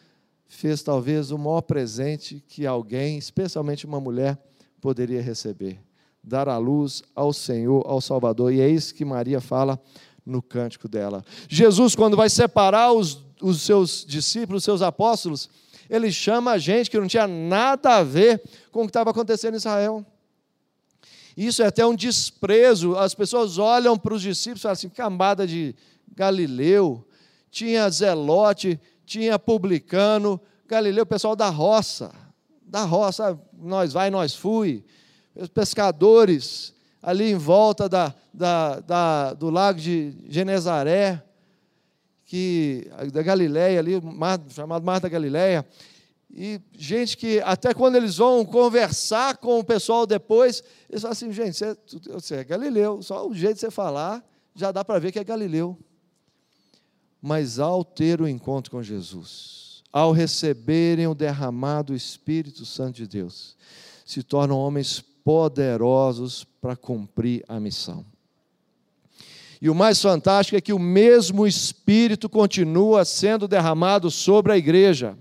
fez 0.46 0.82
talvez 0.82 1.30
o 1.30 1.38
maior 1.38 1.60
presente 1.60 2.42
que 2.48 2.66
alguém, 2.66 3.18
especialmente 3.18 3.86
uma 3.86 4.00
mulher, 4.00 4.38
poderia 4.80 5.20
receber: 5.20 5.80
dar 6.24 6.48
a 6.48 6.58
luz 6.58 7.02
ao 7.14 7.32
Senhor, 7.32 7.84
ao 7.86 8.00
Salvador. 8.00 8.52
E 8.52 8.60
é 8.60 8.68
isso 8.68 8.94
que 8.94 9.04
Maria 9.04 9.40
fala 9.40 9.80
no 10.28 10.42
cântico 10.42 10.86
dela. 10.86 11.24
Jesus, 11.48 11.94
quando 11.94 12.16
vai 12.16 12.28
separar 12.28 12.92
os, 12.92 13.18
os 13.40 13.62
seus 13.62 14.04
discípulos, 14.06 14.60
os 14.60 14.64
seus 14.64 14.82
apóstolos, 14.82 15.48
ele 15.88 16.12
chama 16.12 16.52
a 16.52 16.58
gente 16.58 16.90
que 16.90 16.98
não 16.98 17.08
tinha 17.08 17.26
nada 17.26 17.96
a 17.96 18.04
ver 18.04 18.42
com 18.70 18.80
o 18.80 18.84
que 18.84 18.90
estava 18.90 19.10
acontecendo 19.10 19.54
em 19.54 19.56
Israel. 19.56 20.04
Isso 21.34 21.62
é 21.62 21.66
até 21.66 21.86
um 21.86 21.94
desprezo. 21.94 22.94
As 22.96 23.14
pessoas 23.14 23.56
olham 23.56 23.96
para 23.96 24.12
os 24.12 24.20
discípulos 24.20 24.60
e 24.60 24.62
falam 24.62 24.72
assim: 24.74 24.88
cambada 24.90 25.46
de 25.46 25.74
Galileu, 26.14 27.06
tinha 27.50 27.88
Zelote, 27.88 28.78
tinha 29.06 29.38
publicano, 29.38 30.38
Galileu, 30.66 31.06
pessoal 31.06 31.34
da 31.34 31.48
roça, 31.48 32.12
da 32.60 32.84
roça, 32.84 33.40
nós 33.58 33.94
vai, 33.94 34.10
nós 34.10 34.34
fui, 34.34 34.84
pescadores 35.54 36.74
ali 37.02 37.30
em 37.30 37.36
volta 37.36 37.88
da, 37.88 38.14
da, 38.32 38.80
da, 38.80 39.32
do 39.34 39.50
lago 39.50 39.78
de 39.78 40.16
Genezaré, 40.28 41.22
que, 42.24 42.90
da 43.12 43.22
Galileia 43.22 43.78
ali, 43.78 44.00
mar, 44.00 44.40
chamado 44.50 44.84
Mar 44.84 45.00
da 45.00 45.08
Galileia, 45.08 45.66
e 46.30 46.60
gente 46.72 47.16
que 47.16 47.40
até 47.40 47.72
quando 47.72 47.96
eles 47.96 48.18
vão 48.18 48.44
conversar 48.44 49.38
com 49.38 49.58
o 49.58 49.64
pessoal 49.64 50.06
depois, 50.06 50.62
eles 50.88 51.00
falam 51.02 51.12
assim, 51.12 51.32
gente, 51.32 51.56
você, 51.56 51.76
você 52.10 52.34
é 52.36 52.44
Galileu, 52.44 53.00
só 53.02 53.26
o 53.26 53.34
jeito 53.34 53.54
de 53.54 53.60
você 53.60 53.70
falar 53.70 54.22
já 54.54 54.72
dá 54.72 54.84
para 54.84 54.98
ver 54.98 55.12
que 55.12 55.18
é 55.18 55.24
Galileu. 55.24 55.78
Mas 57.22 57.58
ao 57.58 57.84
ter 57.84 58.20
o 58.20 58.28
encontro 58.28 58.70
com 58.70 58.82
Jesus, 58.82 59.82
ao 59.92 60.12
receberem 60.12 61.06
o 61.06 61.14
derramado 61.14 61.94
Espírito 61.94 62.66
Santo 62.66 62.96
de 62.96 63.06
Deus, 63.06 63.56
se 64.04 64.22
tornam 64.22 64.58
homens 64.58 65.00
poderosos 65.00 66.44
para 66.60 66.76
cumprir 66.76 67.44
a 67.48 67.58
missão. 67.58 68.04
E 69.60 69.68
o 69.68 69.74
mais 69.74 70.00
fantástico 70.00 70.56
é 70.56 70.60
que 70.60 70.72
o 70.72 70.78
mesmo 70.78 71.46
Espírito 71.46 72.28
continua 72.28 73.04
sendo 73.04 73.48
derramado 73.48 74.10
sobre 74.10 74.52
a 74.52 74.56
igreja. 74.56 75.16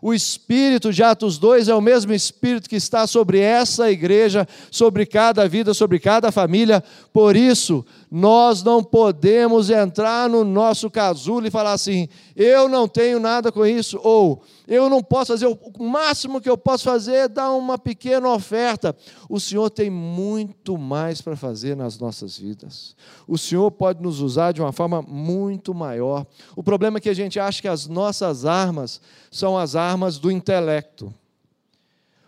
O 0.00 0.12
Espírito 0.12 0.92
de 0.92 1.00
Atos 1.00 1.38
2 1.38 1.68
é 1.68 1.74
o 1.74 1.80
mesmo 1.80 2.12
Espírito 2.12 2.68
que 2.68 2.74
está 2.74 3.06
sobre 3.06 3.38
essa 3.38 3.88
igreja, 3.90 4.48
sobre 4.68 5.06
cada 5.06 5.48
vida, 5.48 5.72
sobre 5.72 6.00
cada 6.00 6.32
família. 6.32 6.82
Por 7.12 7.36
isso, 7.36 7.84
nós 8.10 8.64
não 8.64 8.82
podemos 8.82 9.70
entrar 9.70 10.28
no 10.28 10.42
nosso 10.42 10.90
casulo 10.90 11.46
e 11.46 11.52
falar 11.52 11.72
assim: 11.72 12.08
eu 12.34 12.68
não 12.68 12.88
tenho 12.88 13.20
nada 13.20 13.52
com 13.52 13.64
isso, 13.64 13.98
ou 14.02 14.42
eu 14.72 14.88
não 14.88 15.02
posso 15.02 15.32
fazer, 15.32 15.46
o 15.46 15.84
máximo 15.84 16.40
que 16.40 16.48
eu 16.48 16.56
posso 16.56 16.84
fazer 16.84 17.14
é 17.14 17.28
dar 17.28 17.52
uma 17.52 17.76
pequena 17.76 18.26
oferta. 18.32 18.96
O 19.28 19.38
Senhor 19.38 19.68
tem 19.68 19.90
muito 19.90 20.78
mais 20.78 21.20
para 21.20 21.36
fazer 21.36 21.76
nas 21.76 21.98
nossas 21.98 22.38
vidas. 22.38 22.96
O 23.28 23.36
Senhor 23.36 23.70
pode 23.70 24.02
nos 24.02 24.20
usar 24.20 24.52
de 24.52 24.62
uma 24.62 24.72
forma 24.72 25.02
muito 25.02 25.74
maior. 25.74 26.26
O 26.56 26.62
problema 26.62 26.96
é 26.96 27.00
que 27.02 27.10
a 27.10 27.14
gente 27.14 27.38
acha 27.38 27.60
que 27.60 27.68
as 27.68 27.86
nossas 27.86 28.46
armas 28.46 28.98
são 29.30 29.58
as 29.58 29.76
armas 29.76 30.16
do 30.18 30.30
intelecto. 30.30 31.12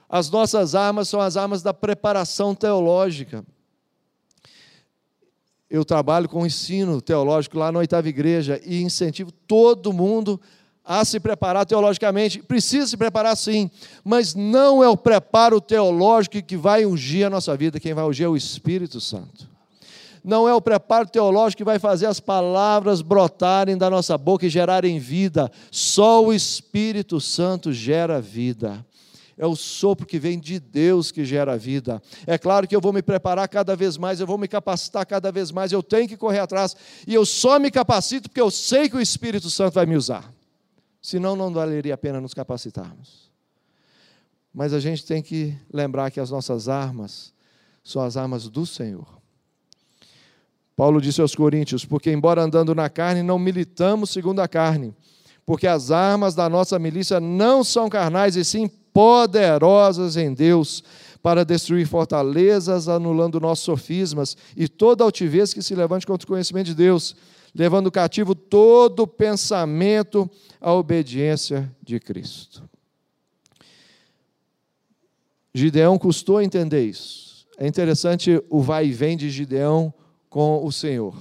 As 0.06 0.28
nossas 0.28 0.74
armas 0.74 1.08
são 1.08 1.22
as 1.22 1.38
armas 1.38 1.62
da 1.62 1.72
preparação 1.72 2.54
teológica 2.54 3.42
eu 5.70 5.84
trabalho 5.84 6.28
com 6.28 6.46
ensino 6.46 7.00
teológico 7.00 7.58
lá 7.58 7.72
na 7.72 7.80
oitava 7.80 8.08
igreja 8.08 8.60
e 8.64 8.80
incentivo 8.80 9.32
todo 9.32 9.92
mundo 9.92 10.40
a 10.84 11.04
se 11.04 11.18
preparar 11.18 11.64
teologicamente. 11.64 12.42
Precisa 12.42 12.86
se 12.86 12.96
preparar 12.96 13.36
sim, 13.36 13.70
mas 14.04 14.34
não 14.34 14.82
é 14.82 14.88
o 14.88 14.96
preparo 14.96 15.60
teológico 15.60 16.42
que 16.42 16.56
vai 16.56 16.84
ungir 16.84 17.26
a 17.26 17.30
nossa 17.30 17.56
vida, 17.56 17.80
quem 17.80 17.94
vai 17.94 18.04
ungir 18.04 18.26
é 18.26 18.28
o 18.28 18.36
Espírito 18.36 19.00
Santo. 19.00 19.48
Não 20.22 20.48
é 20.48 20.54
o 20.54 20.60
preparo 20.60 21.06
teológico 21.06 21.58
que 21.58 21.64
vai 21.64 21.78
fazer 21.78 22.06
as 22.06 22.18
palavras 22.18 23.02
brotarem 23.02 23.76
da 23.76 23.90
nossa 23.90 24.16
boca 24.16 24.46
e 24.46 24.48
gerarem 24.48 24.98
vida. 24.98 25.50
Só 25.70 26.24
o 26.24 26.32
Espírito 26.32 27.20
Santo 27.20 27.72
gera 27.72 28.20
vida 28.22 28.84
é 29.36 29.46
o 29.46 29.56
sopro 29.56 30.06
que 30.06 30.18
vem 30.18 30.38
de 30.38 30.58
Deus 30.58 31.10
que 31.10 31.24
gera 31.24 31.56
vida. 31.56 32.02
É 32.26 32.38
claro 32.38 32.66
que 32.66 32.74
eu 32.74 32.80
vou 32.80 32.92
me 32.92 33.02
preparar 33.02 33.48
cada 33.48 33.74
vez 33.74 33.96
mais, 33.96 34.20
eu 34.20 34.26
vou 34.26 34.38
me 34.38 34.48
capacitar 34.48 35.04
cada 35.06 35.30
vez 35.32 35.50
mais, 35.50 35.72
eu 35.72 35.82
tenho 35.82 36.08
que 36.08 36.16
correr 36.16 36.38
atrás, 36.38 36.76
e 37.06 37.14
eu 37.14 37.26
só 37.26 37.58
me 37.58 37.70
capacito 37.70 38.28
porque 38.28 38.40
eu 38.40 38.50
sei 38.50 38.88
que 38.88 38.96
o 38.96 39.00
Espírito 39.00 39.50
Santo 39.50 39.74
vai 39.74 39.86
me 39.86 39.96
usar. 39.96 40.33
Senão, 41.04 41.36
não 41.36 41.52
valeria 41.52 41.92
a 41.92 41.98
pena 41.98 42.18
nos 42.18 42.32
capacitarmos. 42.32 43.30
Mas 44.54 44.72
a 44.72 44.80
gente 44.80 45.04
tem 45.04 45.22
que 45.22 45.54
lembrar 45.70 46.10
que 46.10 46.18
as 46.18 46.30
nossas 46.30 46.66
armas 46.66 47.30
são 47.84 48.00
as 48.00 48.16
armas 48.16 48.48
do 48.48 48.64
Senhor. 48.64 49.06
Paulo 50.74 51.02
disse 51.02 51.20
aos 51.20 51.34
Coríntios: 51.34 51.84
Porque, 51.84 52.10
embora 52.10 52.40
andando 52.40 52.74
na 52.74 52.88
carne, 52.88 53.22
não 53.22 53.38
militamos 53.38 54.08
segundo 54.08 54.40
a 54.40 54.48
carne, 54.48 54.94
porque 55.44 55.66
as 55.66 55.90
armas 55.90 56.34
da 56.34 56.48
nossa 56.48 56.78
milícia 56.78 57.20
não 57.20 57.62
são 57.62 57.90
carnais, 57.90 58.34
e 58.34 58.42
sim 58.42 58.66
poderosas 58.66 60.16
em 60.16 60.32
Deus 60.32 60.82
para 61.22 61.44
destruir 61.44 61.86
fortalezas, 61.86 62.88
anulando 62.88 63.38
nossos 63.38 63.66
sofismas 63.66 64.38
e 64.56 64.66
toda 64.68 65.04
altivez 65.04 65.52
que 65.52 65.60
se 65.60 65.74
levante 65.74 66.06
contra 66.06 66.24
o 66.24 66.28
conhecimento 66.28 66.68
de 66.68 66.74
Deus, 66.74 67.14
levando 67.54 67.90
cativo 67.90 68.34
todo 68.34 69.06
pensamento 69.06 70.28
à 70.60 70.72
obediência 70.72 71.70
de 71.82 72.00
Cristo. 72.00 72.62
Gideão 75.54 75.96
custou 75.96 76.42
entender 76.42 76.84
isso. 76.84 77.46
É 77.56 77.66
interessante 77.66 78.42
o 78.50 78.60
vai 78.60 78.86
e 78.86 78.92
vem 78.92 79.16
de 79.16 79.30
Gideão 79.30 79.94
com 80.28 80.64
o 80.64 80.72
Senhor. 80.72 81.16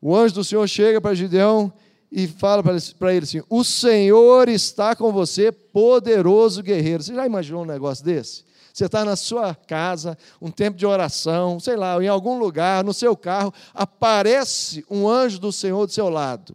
O 0.00 0.14
anjo 0.14 0.34
do 0.34 0.44
Senhor 0.44 0.68
chega 0.68 1.00
para 1.00 1.14
Gideão 1.14 1.72
e 2.12 2.26
fala 2.26 2.62
para 2.62 3.14
ele 3.14 3.24
assim: 3.24 3.42
O 3.48 3.64
Senhor 3.64 4.48
está 4.48 4.94
com 4.94 5.10
você, 5.10 5.50
poderoso 5.50 6.62
guerreiro. 6.62 7.02
Você 7.02 7.14
já 7.14 7.26
imaginou 7.26 7.62
um 7.62 7.66
negócio 7.66 8.04
desse? 8.04 8.44
Você 8.78 8.86
está 8.86 9.04
na 9.04 9.16
sua 9.16 9.56
casa, 9.56 10.16
um 10.40 10.52
tempo 10.52 10.78
de 10.78 10.86
oração, 10.86 11.58
sei 11.58 11.74
lá, 11.74 12.00
em 12.00 12.06
algum 12.06 12.38
lugar, 12.38 12.84
no 12.84 12.94
seu 12.94 13.16
carro, 13.16 13.52
aparece 13.74 14.86
um 14.88 15.08
anjo 15.08 15.40
do 15.40 15.50
Senhor 15.50 15.84
do 15.84 15.92
seu 15.92 16.08
lado. 16.08 16.54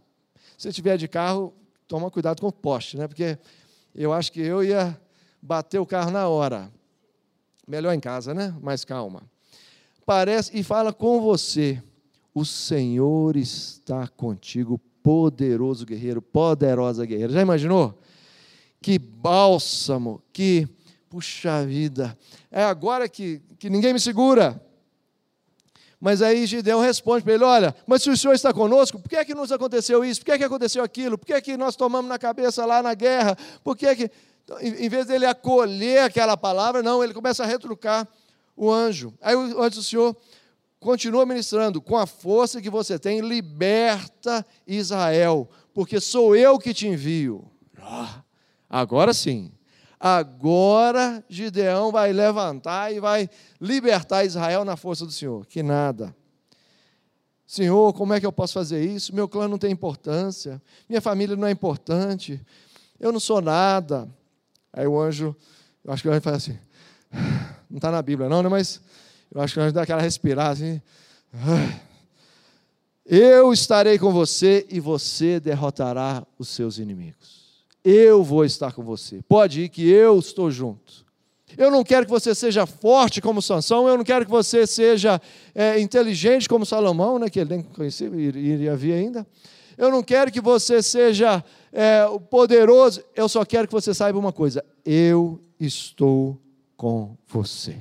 Se 0.56 0.70
estiver 0.70 0.96
de 0.96 1.06
carro, 1.06 1.52
toma 1.86 2.10
cuidado 2.10 2.40
com 2.40 2.46
o 2.46 2.52
poste, 2.52 2.96
né? 2.96 3.06
Porque 3.06 3.38
eu 3.94 4.10
acho 4.10 4.32
que 4.32 4.40
eu 4.40 4.64
ia 4.64 4.98
bater 5.42 5.78
o 5.78 5.84
carro 5.84 6.10
na 6.10 6.26
hora. 6.26 6.72
Melhor 7.68 7.92
em 7.92 8.00
casa, 8.00 8.32
né? 8.32 8.54
Mais 8.58 8.86
calma. 8.86 9.22
Parece 10.06 10.58
e 10.58 10.62
fala 10.62 10.94
com 10.94 11.20
você. 11.20 11.82
O 12.34 12.42
Senhor 12.42 13.36
está 13.36 14.08
contigo, 14.08 14.80
poderoso 15.02 15.84
guerreiro, 15.84 16.22
poderosa 16.22 17.04
guerreira. 17.04 17.34
Já 17.34 17.42
imaginou? 17.42 18.00
Que 18.80 18.98
bálsamo, 18.98 20.22
que 20.32 20.66
puxa 21.14 21.64
vida, 21.64 22.18
é 22.50 22.64
agora 22.64 23.08
que, 23.08 23.40
que 23.56 23.70
ninguém 23.70 23.92
me 23.92 24.00
segura. 24.00 24.60
Mas 26.00 26.20
aí 26.20 26.44
Gideão 26.44 26.80
responde 26.80 27.22
para 27.22 27.34
ele: 27.34 27.44
Olha, 27.44 27.72
mas 27.86 28.02
se 28.02 28.10
o 28.10 28.16
Senhor 28.16 28.34
está 28.34 28.52
conosco, 28.52 28.98
por 28.98 29.08
que 29.08 29.14
é 29.14 29.24
que 29.24 29.32
nos 29.32 29.52
aconteceu 29.52 30.04
isso? 30.04 30.20
Por 30.20 30.26
que 30.26 30.32
é 30.32 30.38
que 30.38 30.44
aconteceu 30.44 30.82
aquilo? 30.82 31.16
Por 31.16 31.24
que 31.24 31.32
é 31.32 31.40
que 31.40 31.56
nós 31.56 31.76
tomamos 31.76 32.08
na 32.08 32.18
cabeça 32.18 32.66
lá 32.66 32.82
na 32.82 32.94
guerra? 32.94 33.38
Por 33.62 33.76
que 33.76 33.86
é 33.86 33.94
que. 33.94 34.10
Então, 34.42 34.60
em 34.60 34.88
vez 34.88 35.06
dele 35.06 35.24
acolher 35.24 36.02
aquela 36.02 36.36
palavra, 36.36 36.82
não, 36.82 37.02
ele 37.02 37.14
começa 37.14 37.44
a 37.44 37.46
retrucar 37.46 38.08
o 38.56 38.72
anjo. 38.72 39.14
Aí 39.22 39.36
o 39.36 39.62
anjo 39.62 39.76
do 39.76 39.82
Senhor 39.84 40.16
continua 40.80 41.24
ministrando: 41.24 41.80
com 41.80 41.96
a 41.96 42.06
força 42.06 42.60
que 42.60 42.68
você 42.68 42.98
tem, 42.98 43.20
liberta 43.20 44.44
Israel, 44.66 45.48
porque 45.72 46.00
sou 46.00 46.34
eu 46.34 46.58
que 46.58 46.74
te 46.74 46.88
envio. 46.88 47.48
Ah, 47.80 48.20
agora 48.68 49.14
sim. 49.14 49.52
Agora 49.98 51.24
Gideão 51.28 51.90
vai 51.92 52.12
levantar 52.12 52.92
e 52.92 53.00
vai 53.00 53.28
libertar 53.60 54.24
Israel 54.24 54.64
na 54.64 54.76
força 54.76 55.06
do 55.06 55.12
Senhor. 55.12 55.46
Que 55.46 55.62
nada. 55.62 56.14
Senhor, 57.46 57.92
como 57.92 58.12
é 58.12 58.20
que 58.20 58.26
eu 58.26 58.32
posso 58.32 58.54
fazer 58.54 58.84
isso? 58.84 59.14
Meu 59.14 59.28
clã 59.28 59.46
não 59.46 59.58
tem 59.58 59.70
importância, 59.70 60.60
minha 60.88 61.00
família 61.00 61.36
não 61.36 61.46
é 61.46 61.50
importante, 61.50 62.44
eu 62.98 63.12
não 63.12 63.20
sou 63.20 63.40
nada. 63.40 64.08
Aí 64.72 64.86
o 64.86 64.98
anjo, 64.98 65.36
eu 65.84 65.92
acho 65.92 66.02
que 66.02 66.08
o 66.08 66.12
anjo 66.12 66.22
faz 66.22 66.36
assim, 66.36 66.58
não 67.70 67.76
está 67.76 67.90
na 67.90 68.02
Bíblia 68.02 68.28
não, 68.28 68.42
né? 68.42 68.48
mas 68.48 68.80
eu 69.30 69.40
acho 69.40 69.54
que 69.54 69.60
o 69.60 69.62
anjo 69.62 69.72
dá 69.72 69.82
aquela 69.82 70.02
respirada 70.02 70.52
assim. 70.52 70.80
Eu 73.06 73.52
estarei 73.52 73.98
com 73.98 74.10
você 74.10 74.66
e 74.70 74.80
você 74.80 75.38
derrotará 75.38 76.26
os 76.38 76.48
seus 76.48 76.78
inimigos 76.78 77.43
eu 77.84 78.22
vou 78.22 78.44
estar 78.44 78.72
com 78.72 78.82
você. 78.82 79.20
Pode 79.28 79.62
ir 79.62 79.68
que 79.68 79.88
eu 79.88 80.18
estou 80.18 80.50
junto. 80.50 81.04
Eu 81.56 81.70
não 81.70 81.84
quero 81.84 82.06
que 82.06 82.10
você 82.10 82.34
seja 82.34 82.66
forte 82.66 83.20
como 83.20 83.40
Sansão, 83.40 83.86
eu 83.88 83.96
não 83.96 84.04
quero 84.04 84.24
que 84.24 84.30
você 84.30 84.66
seja 84.66 85.20
é, 85.54 85.78
inteligente 85.78 86.48
como 86.48 86.66
Salomão, 86.66 87.18
né, 87.18 87.28
que 87.28 87.38
ele 87.38 87.50
nem 87.50 87.62
conhecia, 87.62 88.08
iria 88.08 88.74
vir 88.74 88.94
ainda. 88.94 89.26
Eu 89.76 89.90
não 89.90 90.02
quero 90.02 90.32
que 90.32 90.40
você 90.40 90.82
seja 90.82 91.44
é, 91.72 92.06
poderoso, 92.30 93.02
eu 93.14 93.28
só 93.28 93.44
quero 93.44 93.68
que 93.68 93.74
você 93.74 93.92
saiba 93.92 94.18
uma 94.18 94.32
coisa: 94.32 94.64
eu 94.84 95.40
estou 95.60 96.40
com 96.76 97.16
você. 97.26 97.76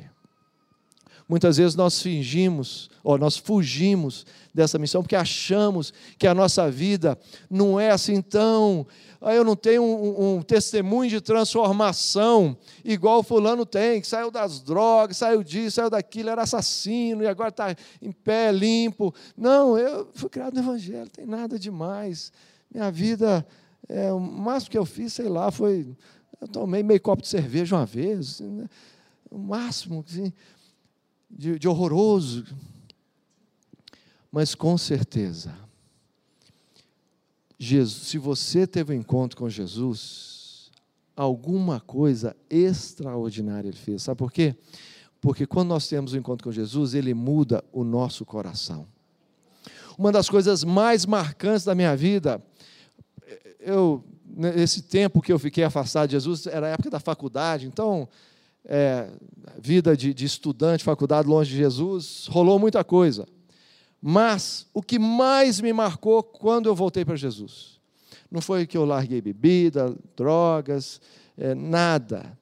Muitas 1.27 1.57
vezes 1.57 1.75
nós 1.75 2.01
fingimos, 2.01 2.89
ou 3.03 3.17
nós 3.17 3.37
fugimos 3.37 4.25
dessa 4.53 4.77
missão, 4.77 5.01
porque 5.01 5.15
achamos 5.15 5.93
que 6.17 6.27
a 6.27 6.33
nossa 6.33 6.69
vida 6.69 7.17
não 7.49 7.79
é 7.79 7.91
assim 7.91 8.21
tão 8.21 8.85
ah, 9.25 9.33
eu 9.33 9.45
não 9.45 9.55
tenho 9.55 9.81
um, 9.81 10.35
um, 10.35 10.41
testemunho 10.41 11.09
de 11.09 11.21
transformação 11.21 12.57
igual 12.83 13.23
fulano 13.23 13.65
tem, 13.65 14.01
que 14.01 14.07
saiu 14.07 14.29
das 14.29 14.59
drogas, 14.59 15.15
saiu 15.15 15.41
disso, 15.41 15.77
saiu 15.77 15.89
daquilo, 15.89 16.29
era 16.29 16.41
assassino 16.41 17.23
e 17.23 17.27
agora 17.27 17.47
está 17.47 17.73
em 18.01 18.11
pé, 18.11 18.51
limpo. 18.51 19.15
Não, 19.37 19.77
eu 19.77 20.09
fui 20.13 20.27
criado 20.27 20.55
no 20.55 20.59
Evangelho, 20.59 20.99
não 20.99 21.07
tem 21.07 21.25
nada 21.25 21.57
demais. 21.57 22.33
Minha 22.69 22.91
vida, 22.91 23.47
é, 23.87 24.11
o 24.11 24.19
máximo 24.19 24.71
que 24.71 24.77
eu 24.77 24.85
fiz, 24.85 25.13
sei 25.13 25.29
lá, 25.29 25.49
foi. 25.51 25.87
Eu 26.41 26.47
tomei 26.49 26.83
meio 26.83 26.99
copo 26.99 27.21
de 27.21 27.29
cerveja 27.29 27.77
uma 27.77 27.85
vez, 27.85 28.41
né? 28.41 28.65
o 29.31 29.37
máximo 29.37 30.03
assim, 30.05 30.33
de, 31.37 31.57
de 31.57 31.67
horroroso. 31.67 32.45
Mas 34.31 34.55
com 34.55 34.77
certeza, 34.77 35.55
Jesus, 37.57 38.07
se 38.07 38.17
você 38.17 38.65
teve 38.65 38.93
um 38.93 38.97
encontro 38.97 39.37
com 39.37 39.49
Jesus, 39.49 40.71
alguma 41.15 41.79
coisa 41.79 42.35
extraordinária 42.49 43.67
ele 43.67 43.77
fez. 43.77 44.03
Sabe 44.03 44.17
por 44.17 44.31
quê? 44.31 44.55
Porque 45.21 45.45
quando 45.45 45.69
nós 45.69 45.87
temos 45.87 46.13
um 46.13 46.17
encontro 46.17 46.43
com 46.43 46.51
Jesus, 46.51 46.93
ele 46.93 47.13
muda 47.13 47.63
o 47.71 47.83
nosso 47.83 48.25
coração. 48.25 48.87
Uma 49.97 50.11
das 50.11 50.27
coisas 50.27 50.63
mais 50.63 51.05
marcantes 51.05 51.63
da 51.63 51.75
minha 51.75 51.95
vida, 51.95 52.41
eu 53.59 54.03
esse 54.55 54.81
tempo 54.81 55.21
que 55.21 55.31
eu 55.31 55.37
fiquei 55.37 55.63
afastado 55.63 56.09
de 56.09 56.13
Jesus 56.13 56.47
era 56.47 56.65
a 56.65 56.69
época 56.71 56.89
da 56.89 56.99
faculdade, 56.99 57.67
então 57.67 58.09
é, 58.65 59.09
vida 59.59 59.95
de, 59.95 60.13
de 60.13 60.25
estudante, 60.25 60.83
faculdade 60.83 61.27
longe 61.27 61.51
de 61.51 61.57
Jesus, 61.57 62.27
rolou 62.29 62.57
muita 62.57 62.83
coisa. 62.83 63.25
Mas 64.01 64.67
o 64.73 64.81
que 64.81 64.99
mais 64.99 65.61
me 65.61 65.71
marcou 65.71 66.21
quando 66.21 66.67
eu 66.67 66.75
voltei 66.75 67.05
para 67.05 67.15
Jesus, 67.15 67.79
não 68.29 68.41
foi 68.41 68.65
que 68.65 68.77
eu 68.77 68.85
larguei 68.85 69.21
bebida, 69.21 69.95
drogas, 70.15 70.99
é, 71.37 71.53
nada. 71.55 72.37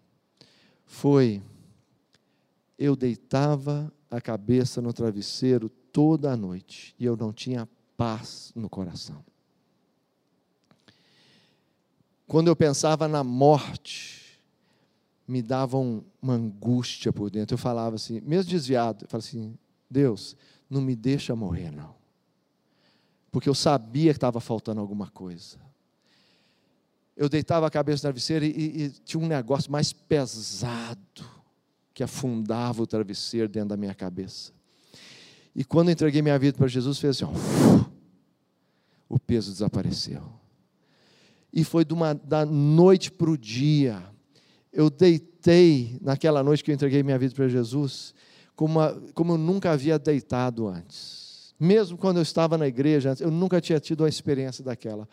Foi 0.86 1.41
eu 2.77 2.95
deitava 2.95 3.93
a 4.10 4.19
cabeça 4.19 4.81
no 4.81 4.91
travesseiro 4.91 5.69
toda 5.69 6.31
a 6.31 6.36
noite 6.36 6.95
e 6.99 7.05
eu 7.05 7.15
não 7.15 7.31
tinha 7.31 7.69
paz 7.95 8.51
no 8.55 8.67
coração. 8.67 9.23
Quando 12.27 12.47
eu 12.47 12.55
pensava 12.55 13.07
na 13.07 13.23
morte, 13.23 14.20
me 15.32 15.41
dava 15.41 15.78
uma 15.78 16.34
angústia 16.34 17.13
por 17.13 17.30
dentro. 17.30 17.54
Eu 17.54 17.58
falava 17.58 17.96
assim, 17.96 18.20
mesmo 18.20 18.52
desviado, 18.52 19.06
eu 19.06 19.10
falava 19.10 19.26
assim: 19.26 19.58
Deus, 19.89 20.36
não 20.70 20.82
me 20.82 20.94
deixa 20.94 21.34
morrer, 21.34 21.72
não. 21.72 21.96
Porque 23.32 23.48
eu 23.48 23.56
sabia 23.56 24.12
que 24.12 24.17
estava 24.17 24.41
faltando 24.41 24.82
alguma 24.82 25.08
coisa. 25.10 25.58
Eu 27.15 27.30
deitava 27.30 27.65
a 27.65 27.72
cabeça 27.72 28.00
no 28.00 28.02
travesseiro 28.02 28.44
e, 28.44 28.50
e, 28.84 28.89
tinha 29.06 29.24
um 29.24 29.28
negócio 29.28 29.72
mais 29.72 29.94
pesado 29.94 31.00
que 31.94 32.04
afundava 32.04 32.84
o 32.84 32.88
travesseiro 32.88 33.48
dentro 33.48 33.70
da 33.70 33.78
minha 33.78 33.96
cabeça. 33.96 34.52
E 35.56 35.63
quando 35.63 35.91
entreguei 35.91 36.22
minha 36.22 36.38
vida 36.38 36.58
para 36.58 36.67
Jesus, 36.67 37.00
fez 37.00 37.22
assim: 37.22 37.26
ó, 37.26 37.86
o 39.08 39.17
peso 39.17 39.50
desapareceu. 39.50 40.24
E 41.54 41.63
foi 41.63 41.86
uma, 41.89 42.13
da 42.13 42.46
noite 42.46 43.10
para 43.10 43.30
o 43.30 43.38
dia. 43.38 44.12
Eu 44.71 44.89
deitei 44.89 45.97
naquela 46.01 46.43
noite 46.43 46.63
que 46.63 46.71
eu 46.71 46.75
entreguei 46.75 47.03
minha 47.03 47.19
vida 47.19 47.36
para 47.36 47.47
Jesus 47.47 48.13
como, 48.55 48.79
como 49.13 49.34
eu 49.34 49.38
nunca 49.38 49.71
havia 49.71 49.97
deitado 49.97 50.67
antes. 50.67 51.53
Mesmo 51.60 51.97
quando 51.97 52.17
eu 52.17 52.23
estava 52.23 52.57
na 52.57 52.67
igreja 52.67 53.15
eu 53.19 53.31
nunca 53.31 53.60
tinha 53.60 53.79
tido 53.79 54.03
a 54.03 54.10
experiência 54.10 54.63
daquela, 54.63 55.07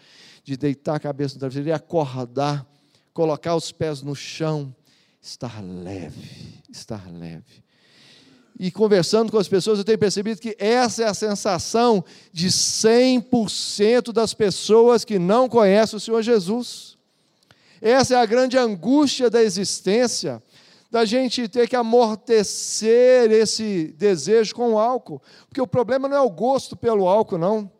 de 0.45 0.57
deitar 0.57 0.97
a 0.97 1.01
cabeça 1.01 1.35
no 1.35 1.41
travesseiro 1.41 1.69
e 1.69 1.73
acordar, 1.73 2.67
colocar 3.13 3.55
os 3.57 3.73
pés 3.73 4.03
no 4.03 4.15
chão, 4.15 4.75
estar 5.21 5.63
leve, 5.63 6.63
estar 6.71 7.11
leve. 7.11 7.65
E 8.59 8.73
conversando 8.73 9.31
com 9.31 9.39
as 9.39 9.49
pessoas, 9.49 9.79
eu 9.79 9.85
tenho 9.85 9.99
percebido 9.99 10.41
que 10.41 10.57
essa 10.59 11.05
é 11.05 11.07
a 11.07 11.15
sensação 11.15 12.05
de 12.33 12.49
100% 12.49 14.13
das 14.13 14.35
pessoas 14.35 15.05
que 15.05 15.19
não 15.19 15.49
conhecem 15.49 15.97
o 15.97 16.01
Senhor 16.01 16.21
Jesus. 16.23 16.98
Essa 17.81 18.15
é 18.15 18.17
a 18.19 18.27
grande 18.27 18.59
angústia 18.59 19.31
da 19.31 19.43
existência 19.43 20.43
da 20.91 21.05
gente 21.05 21.49
ter 21.49 21.69
que 21.69 21.77
amortecer 21.77 23.31
esse 23.31 23.95
desejo 23.99 24.55
com 24.55 24.73
o 24.73 24.79
álcool. 24.79 25.23
Porque 25.47 25.61
o 25.61 25.67
problema 25.67 26.09
não 26.09 26.17
é 26.17 26.21
o 26.21 26.31
gosto 26.31 26.77
pelo 26.77 27.07
álcool, 27.07 27.39
não. 27.39 27.71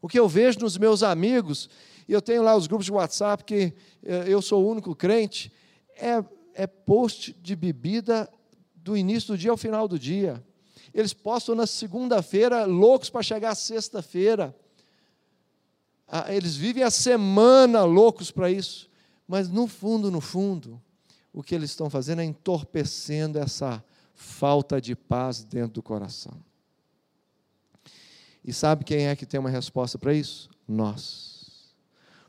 O 0.00 0.08
que 0.08 0.18
eu 0.18 0.28
vejo 0.28 0.58
nos 0.60 0.76
meus 0.76 1.02
amigos, 1.02 1.70
e 2.08 2.12
eu 2.12 2.20
tenho 2.20 2.42
lá 2.42 2.56
os 2.56 2.66
grupos 2.66 2.86
de 2.86 2.92
WhatsApp 2.92 3.44
que 3.44 3.72
eh, 4.04 4.24
eu 4.26 4.42
sou 4.42 4.64
o 4.64 4.68
único 4.68 4.96
crente, 4.96 5.52
é, 5.96 6.24
é 6.54 6.66
post 6.66 7.32
de 7.40 7.54
bebida 7.54 8.28
do 8.74 8.96
início 8.96 9.28
do 9.28 9.38
dia 9.38 9.52
ao 9.52 9.56
final 9.56 9.86
do 9.86 9.96
dia. 9.96 10.42
Eles 10.92 11.14
postam 11.14 11.54
na 11.54 11.66
segunda-feira, 11.66 12.64
loucos 12.64 13.08
para 13.08 13.22
chegar 13.22 13.50
à 13.50 13.54
sexta-feira. 13.54 14.54
eles 16.28 16.56
vivem 16.56 16.82
a 16.82 16.90
semana 16.90 17.84
loucos 17.84 18.30
para 18.32 18.50
isso, 18.50 18.90
mas 19.32 19.48
no 19.48 19.66
fundo, 19.66 20.10
no 20.10 20.20
fundo, 20.20 20.78
o 21.32 21.42
que 21.42 21.54
eles 21.54 21.70
estão 21.70 21.88
fazendo 21.88 22.20
é 22.20 22.24
entorpecendo 22.26 23.38
essa 23.38 23.82
falta 24.14 24.78
de 24.78 24.94
paz 24.94 25.42
dentro 25.42 25.72
do 25.72 25.82
coração. 25.82 26.34
E 28.44 28.52
sabe 28.52 28.84
quem 28.84 29.06
é 29.06 29.16
que 29.16 29.24
tem 29.24 29.40
uma 29.40 29.48
resposta 29.48 29.96
para 29.96 30.12
isso? 30.12 30.50
Nós. 30.68 31.74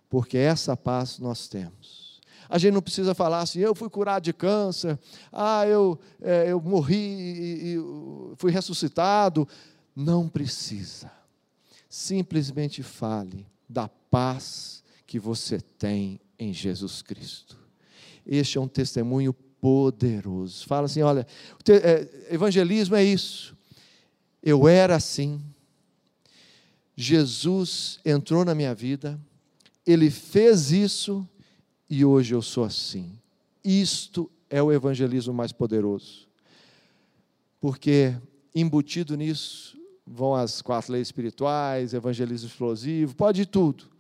Porque 0.10 0.38
essa 0.38 0.78
paz 0.78 1.20
nós 1.20 1.50
temos. 1.50 2.22
A 2.48 2.58
gente 2.58 2.74
não 2.74 2.82
precisa 2.82 3.14
falar 3.14 3.42
assim, 3.42 3.60
eu 3.60 3.76
fui 3.76 3.90
curado 3.90 4.24
de 4.24 4.32
câncer, 4.32 4.98
ah, 5.30 5.68
eu, 5.68 6.00
é, 6.22 6.50
eu 6.50 6.62
morri 6.62 6.96
e, 6.96 7.76
e 7.76 8.36
fui 8.38 8.50
ressuscitado. 8.50 9.46
Não 9.94 10.30
precisa. 10.30 11.12
Simplesmente 11.90 12.82
fale 12.82 13.46
da 13.68 13.90
paz 13.90 14.82
que 15.06 15.20
você 15.20 15.60
tem 15.60 16.22
em 16.44 16.54
Jesus 16.54 17.02
Cristo. 17.02 17.58
Este 18.26 18.58
é 18.58 18.62
um 18.62 18.68
testemunho 18.68 19.34
poderoso. 19.34 20.66
Fala 20.66 20.86
assim: 20.86 21.02
olha, 21.02 21.26
é, 21.70 22.34
evangelismo 22.34 22.96
é 22.96 23.04
isso. 23.04 23.56
Eu 24.42 24.68
era 24.68 24.96
assim. 24.96 25.42
Jesus 26.96 28.00
entrou 28.06 28.46
na 28.46 28.54
minha 28.54 28.76
vida, 28.76 29.20
ele 29.86 30.12
fez 30.12 30.72
isso 30.72 31.28
e 31.90 32.06
hoje 32.06 32.36
eu 32.36 32.42
sou 32.42 32.64
assim. 32.64 33.18
Isto 33.64 34.30
é 34.50 34.62
o 34.62 34.72
evangelismo 34.72 35.34
mais 35.34 35.52
poderoso. 35.52 36.28
Porque 37.60 38.16
embutido 38.54 39.16
nisso 39.16 39.78
vão 40.06 40.36
as 40.36 40.62
quatro 40.62 40.92
leis 40.92 41.08
espirituais, 41.08 41.94
evangelismo 41.94 42.48
explosivo, 42.48 43.16
pode 43.16 43.46
tudo. 43.46 43.93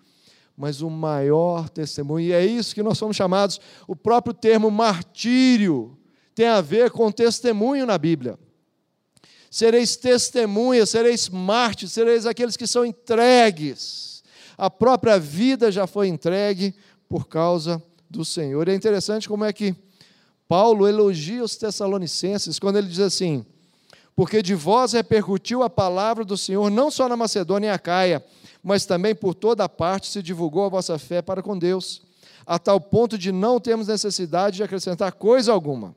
Mas 0.55 0.81
o 0.81 0.89
maior 0.89 1.67
testemunho, 1.69 2.27
e 2.27 2.31
é 2.31 2.45
isso 2.45 2.75
que 2.75 2.83
nós 2.83 2.97
somos 2.97 3.15
chamados, 3.15 3.59
o 3.87 3.95
próprio 3.95 4.33
termo 4.33 4.69
martírio 4.69 5.97
tem 6.35 6.47
a 6.47 6.61
ver 6.61 6.91
com 6.91 7.11
testemunho 7.11 7.85
na 7.85 7.97
Bíblia. 7.97 8.37
Sereis 9.49 9.95
testemunhas, 9.95 10.89
sereis 10.89 11.29
mártires, 11.29 11.93
sereis 11.93 12.25
aqueles 12.25 12.57
que 12.57 12.65
são 12.65 12.85
entregues. 12.85 14.23
A 14.57 14.69
própria 14.69 15.19
vida 15.19 15.71
já 15.71 15.85
foi 15.85 16.07
entregue 16.07 16.73
por 17.07 17.27
causa 17.27 17.81
do 18.09 18.23
Senhor. 18.23 18.67
E 18.67 18.71
é 18.71 18.75
interessante 18.75 19.27
como 19.27 19.45
é 19.45 19.53
que 19.53 19.75
Paulo 20.47 20.87
elogia 20.87 21.43
os 21.43 21.55
Tessalonicenses 21.55 22.59
quando 22.59 22.77
ele 22.77 22.87
diz 22.87 22.99
assim: 22.99 23.45
porque 24.15 24.41
de 24.41 24.53
vós 24.53 24.93
repercutiu 24.93 25.63
a 25.63 25.69
palavra 25.69 26.23
do 26.23 26.37
Senhor 26.37 26.69
não 26.69 26.91
só 26.91 27.09
na 27.09 27.17
Macedônia 27.17 27.67
e 27.67 27.71
Acaia, 27.71 28.23
mas 28.63 28.85
também 28.85 29.13
por 29.13 29.35
toda 29.35 29.67
parte 29.67 30.07
se 30.07 30.23
divulgou 30.23 30.65
a 30.65 30.69
vossa 30.69 30.97
fé 30.97 31.21
para 31.21 31.43
com 31.43 31.57
Deus, 31.57 32.01
a 32.45 32.57
tal 32.57 32.79
ponto 32.79 33.17
de 33.17 33.31
não 33.31 33.59
termos 33.59 33.87
necessidade 33.87 34.57
de 34.57 34.63
acrescentar 34.63 35.11
coisa 35.11 35.51
alguma. 35.51 35.93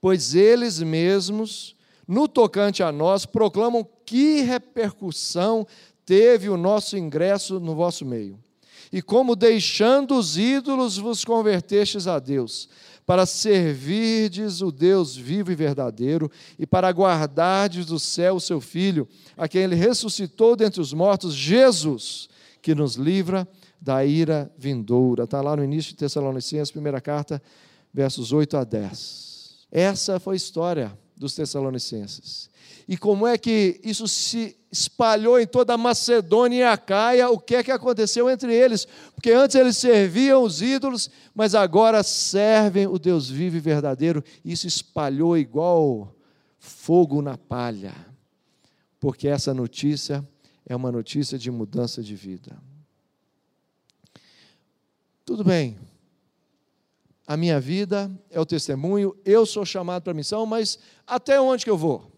Pois 0.00 0.34
eles 0.34 0.80
mesmos, 0.80 1.76
no 2.08 2.26
tocante 2.26 2.82
a 2.82 2.90
nós, 2.90 3.26
proclamam 3.26 3.86
que 4.06 4.40
repercussão 4.40 5.66
teve 6.04 6.48
o 6.48 6.56
nosso 6.56 6.96
ingresso 6.96 7.60
no 7.60 7.74
vosso 7.74 8.04
meio. 8.04 8.38
E 8.92 9.00
como 9.00 9.36
deixando 9.36 10.18
os 10.18 10.36
ídolos 10.36 10.98
vos 10.98 11.24
convertestes 11.24 12.06
a 12.06 12.18
Deus, 12.18 12.68
para 13.12 13.26
servirdes 13.26 14.62
o 14.62 14.72
Deus 14.72 15.14
vivo 15.14 15.52
e 15.52 15.54
verdadeiro, 15.54 16.30
e 16.58 16.66
para 16.66 16.88
guardardes 16.88 17.84
do 17.84 17.98
céu 17.98 18.36
o 18.36 18.40
seu 18.40 18.58
Filho, 18.58 19.06
a 19.36 19.46
quem 19.46 19.60
ele 19.60 19.74
ressuscitou 19.74 20.56
dentre 20.56 20.80
os 20.80 20.94
mortos, 20.94 21.34
Jesus, 21.34 22.30
que 22.62 22.74
nos 22.74 22.94
livra 22.94 23.46
da 23.78 24.02
ira 24.02 24.50
vindoura. 24.56 25.24
Está 25.24 25.42
lá 25.42 25.54
no 25.54 25.62
início 25.62 25.90
de 25.90 25.98
Tessalonicenses, 25.98 26.70
primeira 26.70 27.02
carta, 27.02 27.42
versos 27.92 28.32
8 28.32 28.56
a 28.56 28.64
10. 28.64 29.66
Essa 29.70 30.18
foi 30.18 30.34
a 30.34 30.38
história 30.38 30.98
dos 31.14 31.34
Tessalonicenses. 31.34 32.48
E 32.92 32.96
como 32.98 33.26
é 33.26 33.38
que 33.38 33.80
isso 33.82 34.06
se 34.06 34.54
espalhou 34.70 35.40
em 35.40 35.46
toda 35.46 35.72
a 35.72 35.78
Macedônia 35.78 36.58
e 36.58 36.62
a 36.62 36.76
Caia? 36.76 37.30
O 37.30 37.38
que 37.38 37.54
é 37.54 37.64
que 37.64 37.70
aconteceu 37.70 38.28
entre 38.28 38.54
eles? 38.54 38.86
Porque 39.14 39.30
antes 39.30 39.56
eles 39.56 39.78
serviam 39.78 40.42
os 40.42 40.60
ídolos, 40.60 41.08
mas 41.34 41.54
agora 41.54 42.02
servem 42.02 42.86
o 42.86 42.98
Deus 42.98 43.30
vivo 43.30 43.56
e 43.56 43.60
verdadeiro. 43.60 44.22
Isso 44.44 44.66
espalhou 44.66 45.38
igual 45.38 46.14
fogo 46.58 47.22
na 47.22 47.38
palha. 47.38 47.94
Porque 49.00 49.26
essa 49.26 49.54
notícia 49.54 50.22
é 50.66 50.76
uma 50.76 50.92
notícia 50.92 51.38
de 51.38 51.50
mudança 51.50 52.02
de 52.02 52.14
vida. 52.14 52.62
Tudo 55.24 55.42
bem, 55.42 55.78
a 57.26 57.38
minha 57.38 57.58
vida 57.58 58.10
é 58.28 58.38
o 58.38 58.44
testemunho, 58.44 59.16
eu 59.24 59.46
sou 59.46 59.64
chamado 59.64 60.02
para 60.02 60.10
a 60.10 60.14
missão, 60.14 60.44
mas 60.44 60.78
até 61.06 61.40
onde 61.40 61.64
que 61.64 61.70
eu 61.70 61.78
vou? 61.78 62.11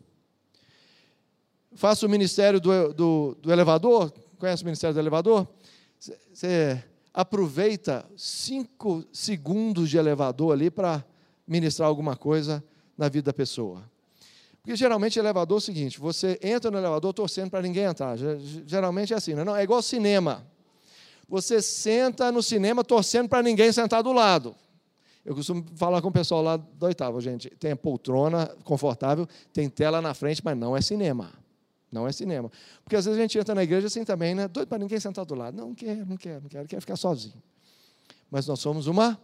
Faço 1.75 2.07
o 2.07 2.09
ministério 2.09 2.61
do, 2.61 2.93
do, 2.93 3.39
do 3.41 3.53
elevador, 3.53 4.13
conhece 4.39 4.63
o 4.63 4.67
ministério 4.67 4.95
do 4.95 5.01
elevador? 5.01 5.47
Você 6.33 6.83
aproveita 7.13 8.05
cinco 8.17 9.05
segundos 9.13 9.89
de 9.89 9.97
elevador 9.97 10.53
ali 10.53 10.71
para 10.71 11.05
ministrar 11.47 11.89
alguma 11.89 12.17
coisa 12.17 12.63
na 12.97 13.09
vida 13.09 13.27
da 13.27 13.33
pessoa. 13.33 13.83
Porque 14.61 14.77
geralmente 14.77 15.19
elevador 15.19 15.57
é 15.57 15.59
o 15.59 15.61
seguinte: 15.61 16.01
você 16.01 16.39
entra 16.43 16.71
no 16.71 16.79
elevador 16.79 17.13
torcendo 17.13 17.51
para 17.51 17.61
ninguém 17.61 17.85
entrar. 17.85 18.17
Geralmente 18.67 19.13
é 19.13 19.17
assim, 19.17 19.35
não 19.35 19.55
é? 19.55 19.63
Igual 19.63 19.83
cinema. 19.83 20.47
Você 21.29 21.61
senta 21.61 22.31
no 22.31 22.43
cinema 22.43 22.85
torcendo 22.85 23.29
para 23.29 23.43
ninguém 23.43 23.73
sentar 23.73 24.03
do 24.03 24.13
lado. 24.13 24.55
Eu 25.25 25.35
costumo 25.35 25.65
falar 25.75 26.03
com 26.03 26.09
o 26.09 26.13
pessoal 26.13 26.43
lá 26.43 26.57
do 26.57 26.87
oitavo, 26.87 27.21
gente. 27.21 27.49
Tem 27.51 27.75
poltrona 27.75 28.47
confortável, 28.63 29.27
tem 29.53 29.69
tela 29.69 30.03
na 30.03 30.13
frente, 30.15 30.43
mas 30.45 30.57
não 30.57 30.77
é 30.77 30.83
cinema. 30.83 31.44
Não 31.95 32.09
é 32.09 32.13
cinema. 32.13 32.51
Porque 32.83 32.97
às 32.97 33.05
vezes 33.05 33.19
a 33.19 33.23
gente 33.23 33.39
entra 33.39 33.55
na 33.55 33.63
igreja 33.63 33.87
assim 33.87 34.05
também, 34.05 34.35
né? 34.35 34.49
Doido 34.49 34.69
para 34.69 34.79
ninguém 34.79 34.99
sentar 34.99 35.25
do 35.25 35.35
lado. 35.35 35.57
Não, 35.57 35.69
não 35.69 35.75
quero, 35.75 36.07
não 36.07 36.17
quero, 36.17 36.43
não 36.43 36.49
quero, 36.49 36.69
quero 36.69 36.81
ficar 36.81 36.97
sozinho. 36.97 37.41
Mas 38.31 38.47
nós 38.47 38.59
somos 38.59 38.89
uma 38.89 39.19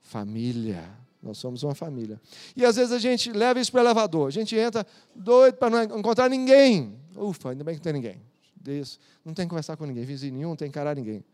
família. 0.00 0.82
Nós 1.22 1.38
somos 1.38 1.62
uma 1.62 1.74
família. 1.74 2.20
E 2.56 2.64
às 2.64 2.76
vezes 2.76 2.92
a 2.92 2.98
gente 2.98 3.30
leva 3.32 3.60
isso 3.60 3.70
para 3.70 3.82
o 3.82 3.84
elevador. 3.84 4.28
A 4.28 4.30
gente 4.30 4.56
entra 4.56 4.86
doido 5.14 5.56
para 5.56 5.70
não 5.86 5.98
encontrar 5.98 6.30
ninguém. 6.30 6.98
Ufa, 7.14 7.50
ainda 7.50 7.62
bem 7.62 7.74
que 7.74 7.80
não 7.80 7.84
tem 7.84 7.92
ninguém. 7.92 8.22
Isso. 8.66 8.98
Não 9.24 9.34
tem 9.34 9.44
que 9.44 9.50
conversar 9.50 9.76
com 9.76 9.84
ninguém, 9.84 10.04
vizinho 10.04 10.34
nenhum, 10.34 10.48
não 10.50 10.56
tem 10.56 10.68
que 10.68 10.70
encarar 10.70 10.96
ninguém. 10.96 11.24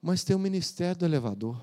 Mas 0.00 0.24
tem 0.24 0.34
o 0.34 0.38
ministério 0.38 0.96
do 0.96 1.04
elevador 1.04 1.56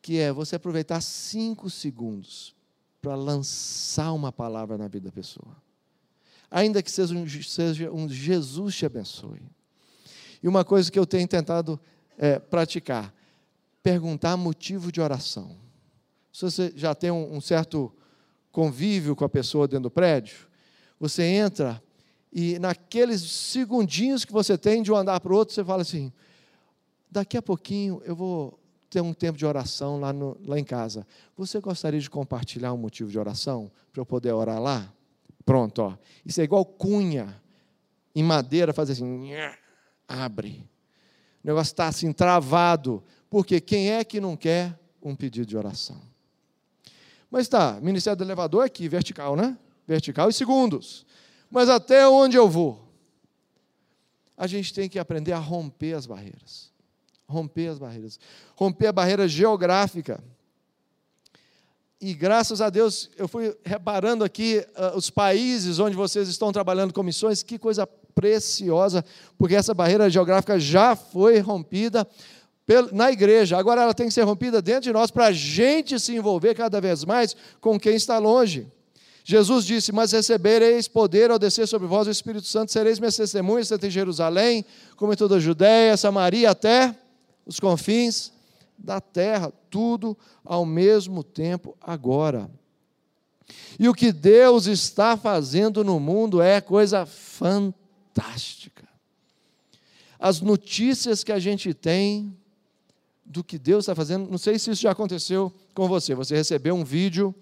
que 0.00 0.18
é 0.18 0.32
você 0.32 0.56
aproveitar 0.56 1.00
cinco 1.02 1.68
segundos 1.68 2.54
para 3.00 3.14
lançar 3.14 4.12
uma 4.12 4.32
palavra 4.32 4.78
na 4.78 4.88
vida 4.88 5.08
da 5.08 5.12
pessoa. 5.12 5.54
Ainda 6.50 6.82
que 6.82 6.90
seja 6.90 7.14
um, 7.14 7.28
seja 7.28 7.90
um 7.92 8.08
Jesus 8.08 8.74
te 8.74 8.86
abençoe. 8.86 9.42
E 10.42 10.48
uma 10.48 10.64
coisa 10.64 10.90
que 10.90 10.98
eu 10.98 11.06
tenho 11.06 11.26
tentado 11.28 11.78
é, 12.16 12.38
praticar, 12.38 13.14
perguntar 13.82 14.36
motivo 14.36 14.90
de 14.90 15.00
oração. 15.00 15.56
Se 16.32 16.42
você 16.42 16.72
já 16.74 16.94
tem 16.94 17.10
um, 17.10 17.36
um 17.36 17.40
certo 17.40 17.92
convívio 18.52 19.14
com 19.14 19.24
a 19.24 19.28
pessoa 19.28 19.68
dentro 19.68 19.84
do 19.84 19.90
prédio, 19.90 20.48
você 20.98 21.22
entra 21.22 21.82
e 22.32 22.58
naqueles 22.58 23.22
segundinhos 23.22 24.24
que 24.24 24.32
você 24.32 24.58
tem 24.58 24.82
de 24.82 24.92
um 24.92 24.96
andar 24.96 25.18
para 25.20 25.32
o 25.32 25.36
outro, 25.36 25.54
você 25.54 25.64
fala 25.64 25.82
assim: 25.82 26.12
daqui 27.10 27.36
a 27.36 27.42
pouquinho 27.42 28.02
eu 28.04 28.14
vou 28.14 28.58
ter 28.90 29.00
um 29.00 29.12
tempo 29.12 29.38
de 29.38 29.44
oração 29.44 30.00
lá, 30.00 30.12
no, 30.12 30.36
lá 30.44 30.58
em 30.58 30.64
casa. 30.64 31.06
Você 31.36 31.60
gostaria 31.60 32.00
de 32.00 32.08
compartilhar 32.08 32.72
um 32.72 32.78
motivo 32.78 33.10
de 33.10 33.18
oração 33.18 33.70
para 33.92 34.00
eu 34.00 34.06
poder 34.06 34.32
orar 34.32 34.60
lá? 34.60 34.92
Pronto, 35.48 35.78
ó. 35.78 35.96
Isso 36.26 36.42
é 36.42 36.44
igual 36.44 36.62
cunha 36.62 37.40
em 38.14 38.22
madeira, 38.22 38.74
fazer 38.74 38.92
assim, 38.92 39.30
abre. 40.06 40.68
O 41.42 41.46
negócio 41.46 41.72
está 41.72 41.86
assim 41.86 42.12
travado, 42.12 43.02
porque 43.30 43.58
quem 43.58 43.92
é 43.92 44.04
que 44.04 44.20
não 44.20 44.36
quer 44.36 44.78
um 45.02 45.16
pedido 45.16 45.46
de 45.46 45.56
oração? 45.56 46.02
Mas 47.30 47.48
tá, 47.48 47.80
ministério 47.80 48.14
do 48.18 48.24
elevador 48.24 48.62
é 48.62 48.66
aqui, 48.66 48.86
vertical, 48.90 49.36
né? 49.36 49.56
Vertical 49.86 50.28
e 50.28 50.34
segundos. 50.34 51.06
Mas 51.50 51.70
até 51.70 52.06
onde 52.06 52.36
eu 52.36 52.46
vou? 52.46 52.86
A 54.36 54.46
gente 54.46 54.74
tem 54.74 54.86
que 54.86 54.98
aprender 54.98 55.32
a 55.32 55.38
romper 55.38 55.94
as 55.94 56.04
barreiras 56.04 56.68
romper 57.28 57.68
as 57.68 57.78
barreiras, 57.78 58.18
romper 58.56 58.86
a 58.86 58.92
barreira 58.92 59.28
geográfica. 59.28 60.22
E 62.00 62.14
graças 62.14 62.60
a 62.60 62.70
Deus, 62.70 63.10
eu 63.16 63.26
fui 63.26 63.56
reparando 63.64 64.22
aqui 64.22 64.64
uh, 64.76 64.96
os 64.96 65.10
países 65.10 65.80
onde 65.80 65.96
vocês 65.96 66.28
estão 66.28 66.52
trabalhando 66.52 66.94
com 66.94 67.02
missões, 67.02 67.42
que 67.42 67.58
coisa 67.58 67.88
preciosa, 68.14 69.04
porque 69.36 69.56
essa 69.56 69.74
barreira 69.74 70.08
geográfica 70.08 70.60
já 70.60 70.94
foi 70.94 71.40
rompida 71.40 72.06
na 72.92 73.10
igreja, 73.10 73.56
agora 73.56 73.82
ela 73.82 73.94
tem 73.94 74.08
que 74.08 74.12
ser 74.12 74.22
rompida 74.22 74.60
dentro 74.60 74.82
de 74.82 74.92
nós 74.92 75.10
para 75.10 75.26
a 75.26 75.32
gente 75.32 75.98
se 75.98 76.14
envolver 76.14 76.54
cada 76.54 76.80
vez 76.80 77.02
mais 77.04 77.34
com 77.60 77.80
quem 77.80 77.96
está 77.96 78.18
longe. 78.18 78.66
Jesus 79.24 79.64
disse: 79.64 79.90
Mas 79.90 80.12
recebereis 80.12 80.86
poder 80.86 81.30
ao 81.30 81.38
descer 81.38 81.66
sobre 81.66 81.88
vós 81.88 82.06
o 82.06 82.10
Espírito 82.10 82.46
Santo, 82.46 82.70
sereis 82.70 82.98
minhas 82.98 83.16
testemunhas, 83.16 83.68
tanto 83.68 83.86
em 83.86 83.90
Jerusalém, 83.90 84.64
como 84.96 85.12
em 85.12 85.16
toda 85.16 85.36
a 85.36 85.40
Judéia, 85.40 85.96
Samaria, 85.96 86.50
até 86.50 86.94
os 87.46 87.58
confins 87.58 88.32
da 88.78 89.00
terra, 89.00 89.52
tudo 89.68 90.16
ao 90.44 90.64
mesmo 90.64 91.24
tempo 91.24 91.76
agora. 91.80 92.50
E 93.78 93.88
o 93.88 93.94
que 93.94 94.12
Deus 94.12 94.66
está 94.66 95.16
fazendo 95.16 95.82
no 95.82 95.98
mundo 95.98 96.40
é 96.40 96.60
coisa 96.60 97.06
fantástica. 97.06 98.86
As 100.18 100.40
notícias 100.40 101.24
que 101.24 101.32
a 101.32 101.38
gente 101.38 101.72
tem 101.72 102.36
do 103.24 103.44
que 103.44 103.58
Deus 103.58 103.84
está 103.84 103.94
fazendo, 103.94 104.30
não 104.30 104.38
sei 104.38 104.58
se 104.58 104.70
isso 104.70 104.82
já 104.82 104.90
aconteceu 104.90 105.52
com 105.74 105.86
você. 105.86 106.14
Você 106.14 106.34
recebeu 106.34 106.74
um 106.74 106.84
vídeo 106.84 107.34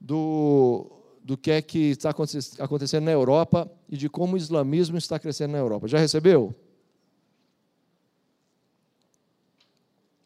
do, 0.00 0.90
do 1.24 1.36
que 1.36 1.50
é 1.50 1.62
que 1.62 1.90
está 1.90 2.10
acontecendo 2.58 3.04
na 3.04 3.12
Europa 3.12 3.70
e 3.88 3.96
de 3.96 4.08
como 4.08 4.34
o 4.34 4.36
islamismo 4.36 4.98
está 4.98 5.18
crescendo 5.18 5.52
na 5.52 5.58
Europa. 5.58 5.88
Já 5.88 5.98
recebeu? 5.98 6.54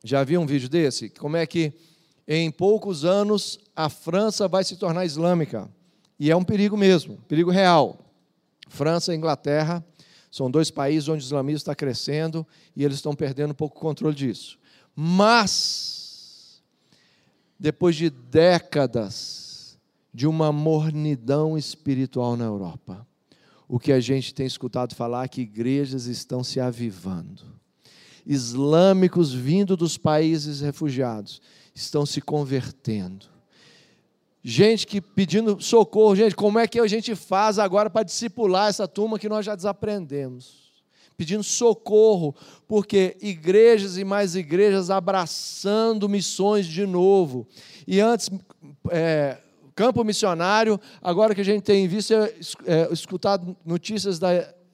Já 0.07 0.23
viu 0.23 0.41
um 0.41 0.47
vídeo 0.47 0.69
desse? 0.69 1.11
Como 1.11 1.37
é 1.37 1.45
que 1.45 1.73
em 2.29 2.49
poucos 2.49 3.05
anos 3.05 3.59
a 3.75 3.89
França 3.89 4.47
vai 4.47 4.63
se 4.63 4.77
tornar 4.77 5.05
islâmica? 5.05 5.69
E 6.17 6.31
é 6.31 6.37
um 6.37 6.45
perigo 6.45 6.77
mesmo, 6.77 7.17
perigo 7.27 7.51
real. 7.51 7.99
França 8.69 9.13
e 9.13 9.17
Inglaterra 9.17 9.85
são 10.31 10.49
dois 10.49 10.71
países 10.71 11.09
onde 11.09 11.25
o 11.25 11.27
islamismo 11.27 11.57
está 11.57 11.75
crescendo 11.75 12.47
e 12.77 12.85
eles 12.85 12.99
estão 12.99 13.17
perdendo 13.17 13.51
um 13.51 13.55
pouco 13.55 13.79
o 13.79 13.81
controle 13.81 14.15
disso. 14.15 14.61
Mas, 14.95 16.63
depois 17.59 17.97
de 17.97 18.09
décadas 18.09 19.77
de 20.15 20.29
uma 20.29 20.53
mornidão 20.53 21.59
espiritual 21.59 22.37
na 22.37 22.45
Europa, 22.45 23.05
o 23.67 23.81
que 23.81 23.91
a 23.91 23.99
gente 23.99 24.33
tem 24.33 24.47
escutado 24.47 24.95
falar 24.95 25.25
é 25.25 25.29
que 25.29 25.41
igrejas 25.41 26.07
estão 26.07 26.45
se 26.45 26.61
avivando 26.61 27.57
islâmicos 28.27 29.33
vindo 29.33 29.77
dos 29.77 29.97
países 29.97 30.61
refugiados 30.61 31.41
estão 31.75 32.05
se 32.05 32.21
convertendo. 32.21 33.27
Gente 34.43 34.87
que 34.87 35.01
pedindo 35.01 35.61
socorro, 35.61 36.15
gente, 36.15 36.35
como 36.35 36.59
é 36.59 36.67
que 36.69 36.79
a 36.79 36.87
gente 36.87 37.15
faz 37.15 37.59
agora 37.59 37.91
para 37.91 38.05
discipular 38.05 38.69
essa 38.69 38.87
turma 38.87 39.19
que 39.19 39.29
nós 39.29 39.45
já 39.45 39.55
desaprendemos? 39.55 40.67
Pedindo 41.17 41.43
socorro, 41.43 42.35
porque 42.69 43.17
igrejas 43.21 43.97
e 43.97 44.05
mais 44.05 44.37
igrejas 44.37 44.91
abraçando 44.91 46.09
missões 46.09 46.67
de 46.67 46.87
novo. 46.87 47.47
E 47.87 48.01
antes, 48.01 48.31
é, 48.91 49.39
campo 49.75 50.05
missionário, 50.05 50.81
agora 51.03 51.35
que 51.35 51.41
a 51.41 51.45
gente 51.45 51.63
tem 51.63 51.89
visto, 51.89 52.15
é, 52.15 52.33
é, 52.67 52.93
escutado 52.93 53.57
notícias 53.65 54.19
da, 54.19 54.29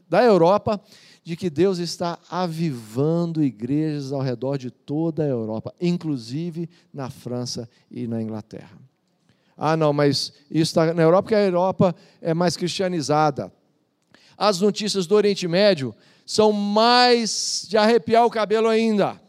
da 0.08 0.22
Europa, 0.22 0.78
de 1.24 1.36
que 1.36 1.48
Deus 1.48 1.78
está 1.78 2.18
avivando 2.28 3.42
igrejas 3.42 4.12
ao 4.12 4.20
redor 4.20 4.58
de 4.58 4.70
toda 4.70 5.22
a 5.22 5.26
Europa, 5.26 5.72
inclusive 5.80 6.68
na 6.92 7.10
França 7.10 7.68
e 7.90 8.06
na 8.06 8.20
Inglaterra. 8.20 8.76
Ah, 9.56 9.76
não, 9.76 9.92
mas 9.92 10.32
isso 10.50 10.70
está 10.70 10.92
na 10.92 11.02
Europa, 11.02 11.22
porque 11.22 11.34
a 11.34 11.44
Europa 11.44 11.94
é 12.20 12.34
mais 12.34 12.56
cristianizada. 12.56 13.52
As 14.36 14.60
notícias 14.60 15.06
do 15.06 15.14
Oriente 15.14 15.46
Médio 15.46 15.94
são 16.26 16.50
mais 16.50 17.66
de 17.68 17.76
arrepiar 17.76 18.26
o 18.26 18.30
cabelo 18.30 18.68
ainda, 18.68 19.20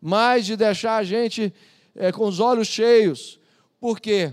mais 0.00 0.46
de 0.46 0.56
deixar 0.56 0.96
a 0.96 1.04
gente 1.04 1.52
é, 1.94 2.10
com 2.10 2.26
os 2.26 2.40
olhos 2.40 2.68
cheios, 2.68 3.38
porque 3.78 4.32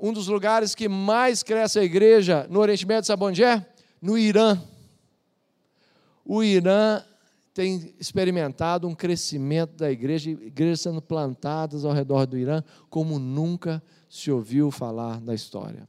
um 0.00 0.12
dos 0.12 0.28
lugares 0.28 0.74
que 0.74 0.88
mais 0.88 1.42
cresce 1.42 1.78
a 1.78 1.84
igreja 1.84 2.46
no 2.48 2.60
Oriente 2.60 2.86
Médio, 2.86 3.06
sabe 3.06 3.24
onde 3.24 3.44
é? 3.44 3.66
No 4.00 4.16
Irã. 4.16 4.58
O 6.34 6.42
Irã 6.42 7.02
tem 7.52 7.94
experimentado 8.00 8.88
um 8.88 8.94
crescimento 8.94 9.76
da 9.76 9.92
igreja, 9.92 10.30
igrejas 10.30 10.80
sendo 10.80 11.02
plantadas 11.02 11.84
ao 11.84 11.92
redor 11.92 12.24
do 12.24 12.38
Irã, 12.38 12.64
como 12.88 13.18
nunca 13.18 13.82
se 14.08 14.30
ouviu 14.30 14.70
falar 14.70 15.20
na 15.20 15.34
história. 15.34 15.86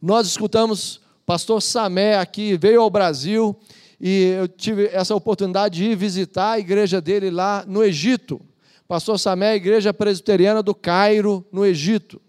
Nós 0.00 0.26
escutamos 0.26 1.02
pastor 1.26 1.60
Samé 1.60 2.16
aqui, 2.16 2.56
veio 2.56 2.80
ao 2.80 2.88
Brasil, 2.88 3.54
e 4.00 4.36
eu 4.38 4.48
tive 4.48 4.86
essa 4.86 5.14
oportunidade 5.14 5.80
de 5.80 5.90
ir 5.90 5.96
visitar 5.96 6.52
a 6.52 6.58
igreja 6.58 6.98
dele 6.98 7.30
lá 7.30 7.62
no 7.68 7.84
Egito. 7.84 8.40
Pastor 8.88 9.18
Samé, 9.18 9.50
a 9.50 9.56
igreja 9.56 9.92
presbiteriana 9.92 10.62
do 10.62 10.74
Cairo, 10.74 11.44
no 11.52 11.62
Egito. 11.66 12.22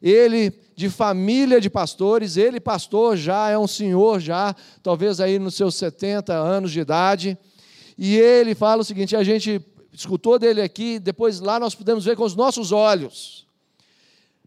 Ele 0.00 0.52
de 0.80 0.88
família 0.88 1.60
de 1.60 1.68
pastores, 1.68 2.38
ele 2.38 2.58
pastor 2.58 3.14
já, 3.14 3.50
é 3.50 3.58
um 3.58 3.66
senhor 3.66 4.18
já, 4.18 4.56
talvez 4.82 5.20
aí 5.20 5.38
nos 5.38 5.54
seus 5.54 5.74
70 5.74 6.32
anos 6.32 6.72
de 6.72 6.80
idade, 6.80 7.36
e 7.98 8.16
ele 8.16 8.54
fala 8.54 8.80
o 8.80 8.84
seguinte, 8.84 9.14
a 9.14 9.22
gente 9.22 9.60
escutou 9.92 10.38
dele 10.38 10.62
aqui, 10.62 10.98
depois 10.98 11.38
lá 11.38 11.60
nós 11.60 11.74
pudemos 11.74 12.06
ver 12.06 12.16
com 12.16 12.24
os 12.24 12.34
nossos 12.34 12.72
olhos, 12.72 13.46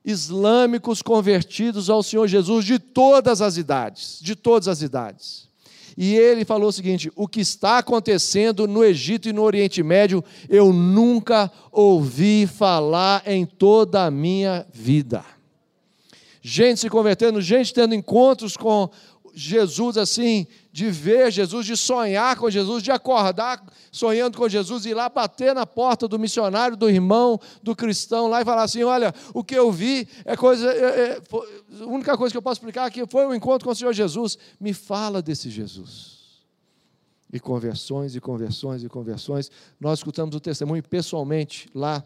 islâmicos 0.03 1.03
convertidos 1.03 1.87
ao 1.87 2.01
Senhor 2.01 2.27
Jesus 2.27 2.65
de 2.65 2.79
todas 2.79 3.39
as 3.39 3.57
idades, 3.57 4.17
de 4.19 4.35
todas 4.35 4.67
as 4.67 4.81
idades. 4.81 5.47
E 5.95 6.15
ele 6.15 6.43
falou 6.43 6.69
o 6.69 6.73
seguinte: 6.73 7.11
o 7.15 7.27
que 7.27 7.41
está 7.41 7.77
acontecendo 7.77 8.67
no 8.67 8.83
Egito 8.83 9.29
e 9.29 9.33
no 9.33 9.43
Oriente 9.43 9.83
Médio, 9.83 10.23
eu 10.49 10.73
nunca 10.73 11.51
ouvi 11.71 12.47
falar 12.47 13.21
em 13.27 13.45
toda 13.45 14.03
a 14.03 14.09
minha 14.09 14.65
vida 14.73 15.23
gente 16.45 16.81
se 16.81 16.89
convertendo, 16.89 17.41
gente 17.41 17.73
tendo 17.73 17.95
encontros 17.95 18.57
com 18.57 18.89
Jesus 19.33 19.97
assim, 19.97 20.45
de 20.71 20.91
ver 20.91 21.31
Jesus, 21.31 21.65
de 21.65 21.75
sonhar 21.75 22.35
com 22.35 22.49
Jesus, 22.49 22.83
de 22.83 22.91
acordar 22.91 23.63
sonhando 23.91 24.37
com 24.37 24.47
Jesus, 24.47 24.85
ir 24.85 24.93
lá 24.93 25.09
bater 25.09 25.55
na 25.55 25.65
porta 25.65 26.07
do 26.07 26.19
missionário, 26.19 26.75
do 26.75 26.89
irmão, 26.89 27.39
do 27.63 27.75
cristão, 27.75 28.27
lá 28.27 28.41
e 28.41 28.45
falar 28.45 28.63
assim: 28.63 28.83
olha, 28.83 29.13
o 29.33 29.43
que 29.43 29.55
eu 29.55 29.71
vi 29.71 30.07
é 30.25 30.35
coisa. 30.35 30.69
É, 30.69 31.11
é, 31.13 31.21
a 31.81 31.85
única 31.85 32.15
coisa 32.17 32.31
que 32.31 32.37
eu 32.37 32.41
posso 32.41 32.59
explicar 32.59 32.85
aqui 32.85 33.07
foi 33.07 33.25
um 33.25 33.33
encontro 33.33 33.65
com 33.65 33.71
o 33.71 33.75
Senhor 33.75 33.93
Jesus. 33.93 34.37
Me 34.59 34.73
fala 34.73 35.21
desse 35.21 35.49
Jesus. 35.49 36.21
E 37.31 37.39
conversões, 37.39 38.15
e 38.15 38.21
conversões, 38.21 38.83
e 38.83 38.89
conversões. 38.89 39.49
Nós 39.79 39.99
escutamos 39.99 40.35
o 40.35 40.39
testemunho 40.39 40.83
pessoalmente 40.83 41.67
lá 41.73 42.03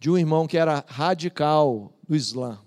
de 0.00 0.10
um 0.10 0.18
irmão 0.18 0.48
que 0.48 0.56
era 0.56 0.84
radical 0.88 1.92
do 2.08 2.16
Islã 2.16 2.58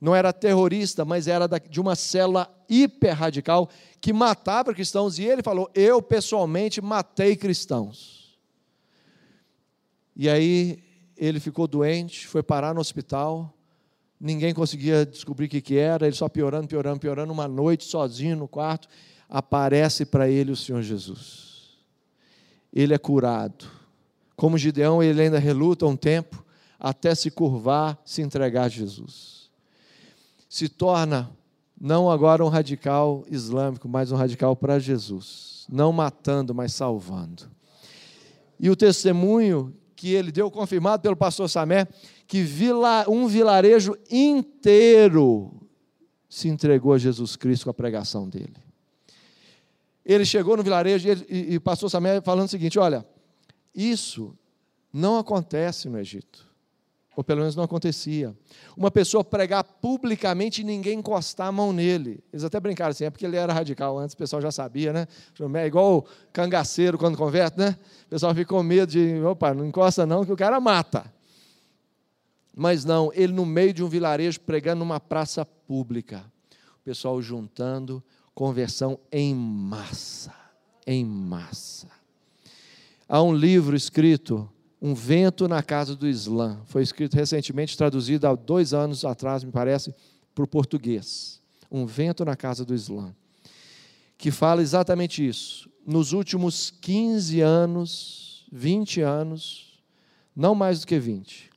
não 0.00 0.14
era 0.14 0.32
terrorista, 0.32 1.04
mas 1.04 1.26
era 1.26 1.48
de 1.48 1.80
uma 1.80 1.96
célula 1.96 2.52
hiper 2.68 3.14
radical 3.14 3.68
que 4.00 4.12
matava 4.12 4.74
cristãos, 4.74 5.18
e 5.18 5.24
ele 5.24 5.42
falou: 5.42 5.70
Eu 5.74 6.02
pessoalmente 6.02 6.80
matei 6.80 7.34
cristãos. 7.34 8.38
E 10.14 10.28
aí 10.28 10.82
ele 11.16 11.40
ficou 11.40 11.66
doente, 11.66 12.26
foi 12.26 12.42
parar 12.42 12.74
no 12.74 12.80
hospital, 12.80 13.54
ninguém 14.20 14.52
conseguia 14.52 15.04
descobrir 15.04 15.46
o 15.46 15.48
que, 15.48 15.60
que 15.60 15.76
era, 15.76 16.06
ele 16.06 16.16
só 16.16 16.28
piorando, 16.28 16.68
piorando, 16.68 17.00
piorando. 17.00 17.32
Uma 17.32 17.48
noite, 17.48 17.84
sozinho 17.84 18.36
no 18.36 18.48
quarto, 18.48 18.88
aparece 19.28 20.04
para 20.04 20.28
ele 20.28 20.52
o 20.52 20.56
Senhor 20.56 20.82
Jesus. 20.82 21.78
Ele 22.72 22.92
é 22.92 22.98
curado. 22.98 23.66
Como 24.34 24.58
Gideão, 24.58 25.02
ele 25.02 25.22
ainda 25.22 25.38
reluta 25.38 25.86
um 25.86 25.96
tempo 25.96 26.44
até 26.78 27.14
se 27.14 27.30
curvar, 27.30 27.98
se 28.04 28.20
entregar 28.20 28.64
a 28.64 28.68
Jesus 28.68 29.45
se 30.56 30.70
torna 30.70 31.30
não 31.78 32.10
agora 32.10 32.42
um 32.42 32.48
radical 32.48 33.26
islâmico, 33.30 33.86
mas 33.86 34.10
um 34.10 34.16
radical 34.16 34.56
para 34.56 34.78
Jesus, 34.78 35.66
não 35.68 35.92
matando, 35.92 36.54
mas 36.54 36.72
salvando. 36.72 37.42
E 38.58 38.70
o 38.70 38.74
testemunho 38.74 39.76
que 39.94 40.14
ele 40.14 40.32
deu, 40.32 40.50
confirmado 40.50 41.02
pelo 41.02 41.14
pastor 41.14 41.50
Samé, 41.50 41.86
que 42.26 42.42
um 43.06 43.26
vilarejo 43.26 43.98
inteiro 44.10 45.52
se 46.26 46.48
entregou 46.48 46.94
a 46.94 46.98
Jesus 46.98 47.36
Cristo 47.36 47.64
com 47.64 47.70
a 47.70 47.74
pregação 47.74 48.26
dele. 48.26 48.56
Ele 50.06 50.24
chegou 50.24 50.56
no 50.56 50.62
vilarejo 50.62 51.06
e, 51.06 51.10
ele, 51.10 51.26
e, 51.28 51.54
e 51.54 51.60
pastor 51.60 51.90
Samé 51.90 52.22
falando 52.22 52.46
o 52.46 52.50
seguinte: 52.50 52.78
olha, 52.78 53.06
isso 53.74 54.34
não 54.90 55.18
acontece 55.18 55.86
no 55.90 55.98
Egito 55.98 56.46
ou 57.16 57.24
pelo 57.24 57.40
menos 57.40 57.56
não 57.56 57.64
acontecia. 57.64 58.36
Uma 58.76 58.90
pessoa 58.90 59.24
pregar 59.24 59.64
publicamente 59.64 60.60
e 60.60 60.64
ninguém 60.64 60.98
encostar 60.98 61.46
a 61.46 61.52
mão 61.52 61.72
nele. 61.72 62.22
Eles 62.30 62.44
até 62.44 62.60
brincaram 62.60 62.90
assim, 62.90 63.04
é 63.04 63.10
porque 63.10 63.24
ele 63.24 63.36
era 63.36 63.54
radical 63.54 63.98
antes, 63.98 64.12
o 64.12 64.18
pessoal 64.18 64.42
já 64.42 64.52
sabia, 64.52 64.92
né? 64.92 65.08
É 65.54 65.66
igual 65.66 65.96
o 65.96 66.04
cangaceiro 66.30 66.98
quando 66.98 67.16
converte, 67.16 67.58
né? 67.58 67.74
O 68.04 68.10
pessoal 68.10 68.34
fica 68.34 68.50
com 68.50 68.62
medo 68.62 68.92
de, 68.92 69.18
opa, 69.22 69.54
não 69.54 69.64
encosta 69.64 70.04
não, 70.04 70.26
que 70.26 70.32
o 70.32 70.36
cara 70.36 70.60
mata. 70.60 71.10
Mas 72.54 72.84
não, 72.84 73.10
ele 73.14 73.32
no 73.32 73.46
meio 73.46 73.72
de 73.72 73.82
um 73.82 73.88
vilarejo 73.88 74.38
pregando 74.40 74.80
numa 74.80 75.00
praça 75.00 75.42
pública. 75.46 76.22
O 76.80 76.84
pessoal 76.84 77.20
juntando, 77.22 78.04
conversão 78.34 78.98
em 79.10 79.34
massa, 79.34 80.34
em 80.86 81.02
massa. 81.02 81.88
Há 83.08 83.22
um 83.22 83.34
livro 83.34 83.74
escrito 83.74 84.50
Um 84.80 84.94
vento 84.94 85.48
na 85.48 85.62
casa 85.62 85.96
do 85.96 86.06
Islã. 86.06 86.60
Foi 86.66 86.82
escrito 86.82 87.14
recentemente, 87.14 87.76
traduzido 87.76 88.26
há 88.26 88.34
dois 88.34 88.74
anos 88.74 89.04
atrás, 89.04 89.42
me 89.42 89.50
parece, 89.50 89.94
para 90.34 90.44
o 90.44 90.48
português. 90.48 91.40
Um 91.70 91.86
vento 91.86 92.24
na 92.24 92.36
casa 92.36 92.64
do 92.64 92.74
Islã. 92.74 93.14
Que 94.18 94.30
fala 94.30 94.62
exatamente 94.62 95.26
isso. 95.26 95.70
Nos 95.86 96.12
últimos 96.12 96.70
15 96.80 97.40
anos, 97.40 98.46
20 98.52 99.00
anos, 99.00 99.82
não 100.34 100.54
mais 100.54 100.80
do 100.80 100.86
que 100.86 100.98
20, 100.98 101.50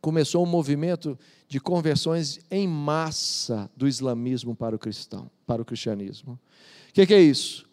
começou 0.00 0.42
um 0.42 0.48
movimento 0.48 1.18
de 1.48 1.60
conversões 1.60 2.40
em 2.50 2.66
massa 2.66 3.70
do 3.76 3.86
islamismo 3.86 4.54
para 4.54 4.74
o 4.74 4.78
cristão, 4.78 5.30
para 5.46 5.62
o 5.62 5.64
cristianismo. 5.64 6.38
O 6.88 6.92
que, 6.92 7.06
que 7.06 7.14
é 7.14 7.20
isso? 7.20 7.65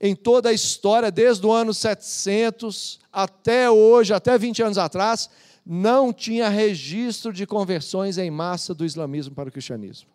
Em 0.00 0.14
toda 0.14 0.48
a 0.48 0.52
história, 0.52 1.10
desde 1.10 1.44
o 1.46 1.52
ano 1.52 1.74
700 1.74 3.00
até 3.12 3.70
hoje, 3.70 4.14
até 4.14 4.38
20 4.38 4.62
anos 4.62 4.78
atrás, 4.78 5.28
não 5.64 6.12
tinha 6.12 6.48
registro 6.48 7.32
de 7.32 7.46
conversões 7.46 8.16
em 8.16 8.30
massa 8.30 8.72
do 8.74 8.84
islamismo 8.84 9.34
para 9.34 9.48
o 9.48 9.52
cristianismo. 9.52 10.08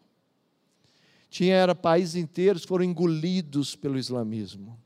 Tinha 1.29 1.55
era 1.55 1.75
países 1.75 2.15
inteiros 2.15 2.63
que 2.63 2.67
foram 2.67 2.83
engolidos 2.83 3.75
pelo 3.75 3.97
islamismo 3.97 4.77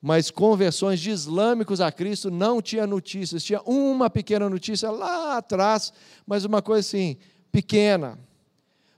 mas 0.00 0.30
conversões 0.30 1.00
de 1.00 1.10
islâmicos 1.10 1.80
a 1.80 1.90
Cristo 1.90 2.30
não 2.30 2.62
tinha 2.62 2.86
notícias. 2.86 3.42
Tinha 3.42 3.60
uma 3.62 4.08
pequena 4.08 4.48
notícia 4.48 4.90
lá 4.90 5.36
atrás, 5.36 5.92
mas 6.26 6.44
uma 6.44 6.62
coisa 6.62 6.86
assim, 6.86 7.16
pequena. 7.50 8.18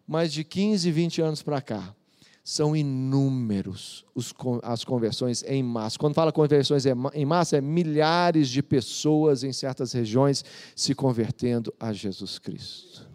Mas 0.06 0.32
de 0.32 0.44
15, 0.44 0.90
20 0.90 1.22
anos 1.22 1.42
para 1.42 1.62
cá, 1.62 1.94
são 2.42 2.74
inúmeros 2.74 4.04
os, 4.14 4.34
as 4.62 4.84
conversões 4.84 5.42
em 5.44 5.62
massa. 5.62 5.98
Quando 5.98 6.14
fala 6.14 6.32
conversões 6.32 6.84
em 6.86 7.24
massa, 7.24 7.58
é 7.58 7.60
milhares 7.60 8.48
de 8.48 8.62
pessoas 8.62 9.44
em 9.44 9.52
certas 9.52 9.92
regiões 9.92 10.44
se 10.74 10.94
convertendo 10.94 11.72
a 11.78 11.92
Jesus 11.92 12.38
Cristo. 12.38 13.08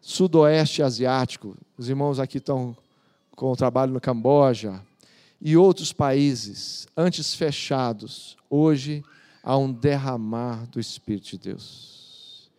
Sudoeste 0.00 0.82
asiático, 0.82 1.56
os 1.78 1.88
irmãos 1.88 2.18
aqui 2.18 2.38
estão 2.38 2.76
com 3.30 3.50
o 3.50 3.56
trabalho 3.56 3.92
no 3.92 4.00
Camboja, 4.00 4.82
e 5.40 5.56
outros 5.56 5.92
países, 5.92 6.86
antes 6.96 7.34
fechados, 7.34 8.36
hoje 8.48 9.04
há 9.42 9.56
um 9.58 9.70
derramar 9.70 10.66
do 10.70 10.80
Espírito 10.80 11.30
de 11.30 11.38
Deus. 11.38 12.50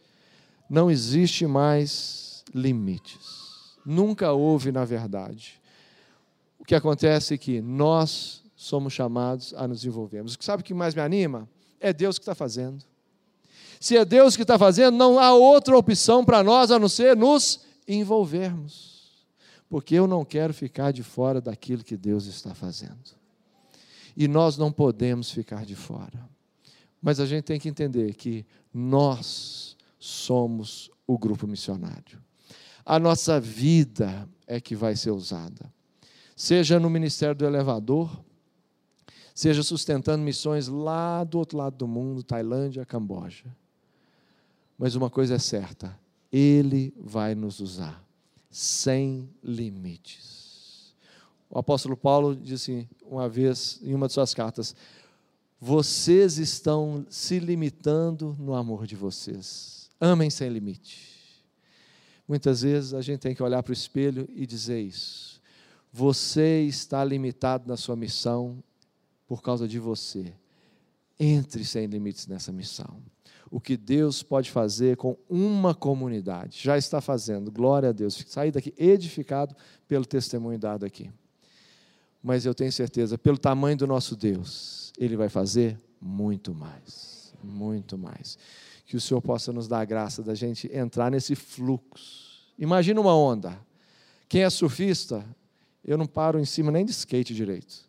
Não 0.70 0.92
existe 0.92 1.48
mais 1.48 2.44
limites. 2.54 3.45
Nunca 3.86 4.32
houve, 4.32 4.72
na 4.72 4.84
verdade. 4.84 5.62
O 6.60 6.66
que 6.66 6.74
acontece 6.74 7.36
é 7.36 7.38
que 7.38 7.62
nós 7.62 8.44
somos 8.56 8.94
chamados 8.94 9.54
a 9.56 9.68
nos 9.68 9.86
envolvermos. 9.86 10.38
Sabe 10.40 10.62
o 10.62 10.66
que 10.66 10.74
mais 10.74 10.96
me 10.96 11.02
anima? 11.02 11.48
É 11.80 11.94
Deus 11.94 12.18
que 12.18 12.24
está 12.24 12.34
fazendo. 12.34 12.84
Se 13.80 13.98
é 13.98 14.06
Deus 14.06 14.36
que 14.36 14.42
está 14.42 14.58
fazendo, 14.58 14.98
não 14.98 15.20
há 15.20 15.34
outra 15.34 15.78
opção 15.78 16.26
para 16.26 16.42
nós 16.42 16.72
a 16.72 16.80
não 16.80 16.90
ser 16.90 17.16
nos 17.16 17.60
envolvermos 17.88 18.96
porque 19.70 19.96
eu 19.96 20.08
não 20.08 20.24
quero 20.24 20.54
ficar 20.54 20.92
de 20.92 21.04
fora 21.04 21.42
daquilo 21.42 21.84
que 21.84 21.98
Deus 21.98 22.26
está 22.26 22.54
fazendo. 22.54 23.16
E 24.16 24.28
nós 24.28 24.58
não 24.58 24.72
podemos 24.72 25.32
ficar 25.32 25.66
de 25.66 25.76
fora. 25.76 26.30
Mas 27.02 27.20
a 27.20 27.26
gente 27.26 27.44
tem 27.44 27.60
que 27.60 27.68
entender 27.68 28.14
que 28.16 28.46
nós 28.74 29.76
somos 30.00 30.90
o 31.06 31.18
grupo 31.18 31.46
missionário. 31.46 32.24
A 32.86 33.00
nossa 33.00 33.40
vida 33.40 34.30
é 34.46 34.62
que 34.62 34.76
vai 34.76 34.96
ser 34.96 35.10
usada. 35.10 35.74
Seja 36.36 36.80
no 36.80 36.90
ministério 36.90 37.34
do 37.34 37.46
elevador, 37.46 38.24
seja 39.34 39.64
sustentando 39.64 40.24
missões 40.24 40.68
lá 40.68 41.24
do 41.24 41.40
outro 41.40 41.58
lado 41.58 41.78
do 41.78 41.88
mundo, 41.88 42.22
Tailândia, 42.22 42.86
Camboja. 42.86 43.46
Mas 44.78 44.94
uma 44.94 45.10
coisa 45.10 45.36
é 45.36 45.40
certa, 45.40 45.98
Ele 46.32 46.94
vai 47.00 47.34
nos 47.34 47.60
usar 47.60 48.06
sem 48.52 49.30
limites. 49.44 50.94
O 51.50 51.58
apóstolo 51.58 51.98
Paulo 51.98 52.36
disse 52.36 52.88
uma 53.06 53.28
vez 53.28 53.80
em 53.82 53.94
uma 53.96 54.08
de 54.08 54.14
suas 54.14 54.34
cartas: 54.34 54.76
Vocês 55.60 56.38
estão 56.38 57.06
se 57.10 57.40
limitando 57.40 58.36
no 58.40 58.54
amor 58.54 58.86
de 58.86 58.96
vocês. 58.96 59.90
Amem 60.00 60.30
sem 60.30 60.50
limite. 60.50 61.15
Muitas 62.28 62.62
vezes 62.62 62.94
a 62.94 63.02
gente 63.02 63.20
tem 63.20 63.36
que 63.36 63.44
olhar 63.44 63.62
para 63.62 63.72
o 63.72 63.74
espelho 63.74 64.28
e 64.34 64.46
dizer 64.46 64.82
isso. 64.82 65.42
Você 65.92 66.62
está 66.62 67.04
limitado 67.04 67.68
na 67.68 67.78
sua 67.78 67.96
missão 67.96 68.64
por 69.28 69.42
causa 69.42 69.68
de 69.68 69.80
você. 69.80 70.34
Entre 71.20 71.64
sem 71.64 71.86
limites 71.86 72.28
nessa 72.28 72.52
missão 72.52 73.02
o 73.56 73.60
que 73.60 73.78
Deus 73.78 74.24
pode 74.24 74.52
fazer 74.52 74.98
com 74.98 75.18
uma 75.30 75.74
comunidade. 75.74 76.60
Já 76.62 76.78
está 76.78 77.00
fazendo, 77.00 77.52
glória 77.52 77.90
a 77.90 77.92
Deus. 77.92 78.24
Sair 78.28 78.52
daqui 78.52 78.74
edificado 78.78 79.56
pelo 79.88 80.06
testemunho 80.06 80.60
dado 80.60 80.86
aqui. 80.86 81.10
Mas 82.22 82.46
eu 82.46 82.56
tenho 82.56 82.72
certeza, 82.72 83.18
pelo 83.18 83.38
tamanho 83.38 83.78
do 83.78 83.88
nosso 83.88 84.16
Deus, 84.16 84.92
Ele 84.98 85.16
vai 85.16 85.30
fazer 85.30 85.80
muito 86.02 86.54
mais. 86.54 87.34
Muito 87.44 87.98
mais. 87.98 88.38
Que 88.86 88.96
o 88.96 89.02
Senhor 89.02 89.22
possa 89.22 89.52
nos 89.52 89.68
dar 89.68 89.80
a 89.80 89.86
graça 89.86 90.22
da 90.22 90.36
gente 90.36 90.70
entrar 90.74 91.10
nesse 91.10 91.36
fluxo. 91.36 92.54
Imagina 92.58 93.02
uma 93.02 93.16
onda. 93.16 93.60
Quem 94.30 94.44
é 94.44 94.50
surfista, 94.50 95.26
eu 95.84 95.98
não 95.98 96.06
paro 96.06 96.40
em 96.40 96.46
cima 96.46 96.72
nem 96.72 96.86
de 96.86 96.92
skate 96.92 97.34
direito. 97.34 97.86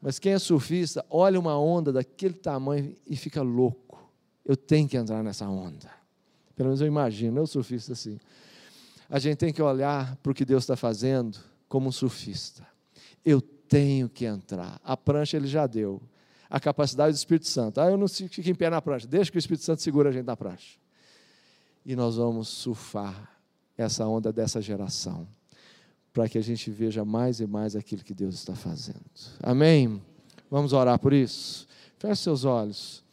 Mas 0.00 0.18
quem 0.18 0.32
é 0.32 0.38
surfista, 0.38 1.04
olha 1.08 1.40
uma 1.40 1.58
onda 1.58 1.92
daquele 1.92 2.34
tamanho 2.34 2.94
e 3.06 3.16
fica 3.16 3.42
louco 3.42 3.86
eu 4.46 4.56
tenho 4.56 4.88
que 4.88 4.96
entrar 4.96 5.22
nessa 5.22 5.48
onda. 5.48 5.90
Pelo 6.54 6.68
menos 6.68 6.80
eu 6.80 6.86
imagino, 6.86 7.40
eu 7.40 7.46
surfista 7.46 7.92
assim. 7.92 8.18
A 9.10 9.18
gente 9.18 9.38
tem 9.38 9.52
que 9.52 9.60
olhar 9.60 10.16
para 10.16 10.30
o 10.32 10.34
que 10.34 10.44
Deus 10.44 10.62
está 10.62 10.76
fazendo 10.76 11.38
como 11.68 11.88
um 11.88 11.92
surfista. 11.92 12.66
Eu 13.24 13.40
tenho 13.40 14.08
que 14.08 14.24
entrar. 14.24 14.80
A 14.84 14.96
prancha 14.96 15.36
ele 15.36 15.48
já 15.48 15.66
deu. 15.66 16.00
A 16.48 16.60
capacidade 16.60 17.12
do 17.12 17.16
Espírito 17.16 17.46
Santo. 17.46 17.80
Ah, 17.80 17.90
eu 17.90 17.96
não 17.96 18.08
fico 18.08 18.48
em 18.48 18.54
pé 18.54 18.70
na 18.70 18.80
prancha. 18.80 19.06
Deixa 19.06 19.30
que 19.30 19.36
o 19.36 19.40
Espírito 19.40 19.64
Santo 19.64 19.82
segura 19.82 20.10
a 20.10 20.12
gente 20.12 20.26
na 20.26 20.36
prancha. 20.36 20.78
E 21.84 21.94
nós 21.96 22.16
vamos 22.16 22.48
surfar 22.48 23.30
essa 23.76 24.06
onda 24.06 24.32
dessa 24.32 24.60
geração. 24.60 25.26
Para 26.12 26.28
que 26.28 26.38
a 26.38 26.42
gente 26.42 26.70
veja 26.70 27.04
mais 27.04 27.40
e 27.40 27.46
mais 27.46 27.76
aquilo 27.76 28.02
que 28.02 28.14
Deus 28.14 28.34
está 28.34 28.54
fazendo. 28.54 29.04
Amém? 29.42 30.02
Vamos 30.50 30.72
orar 30.72 30.98
por 30.98 31.12
isso? 31.12 31.66
Feche 31.98 32.22
seus 32.22 32.44
olhos. 32.44 33.04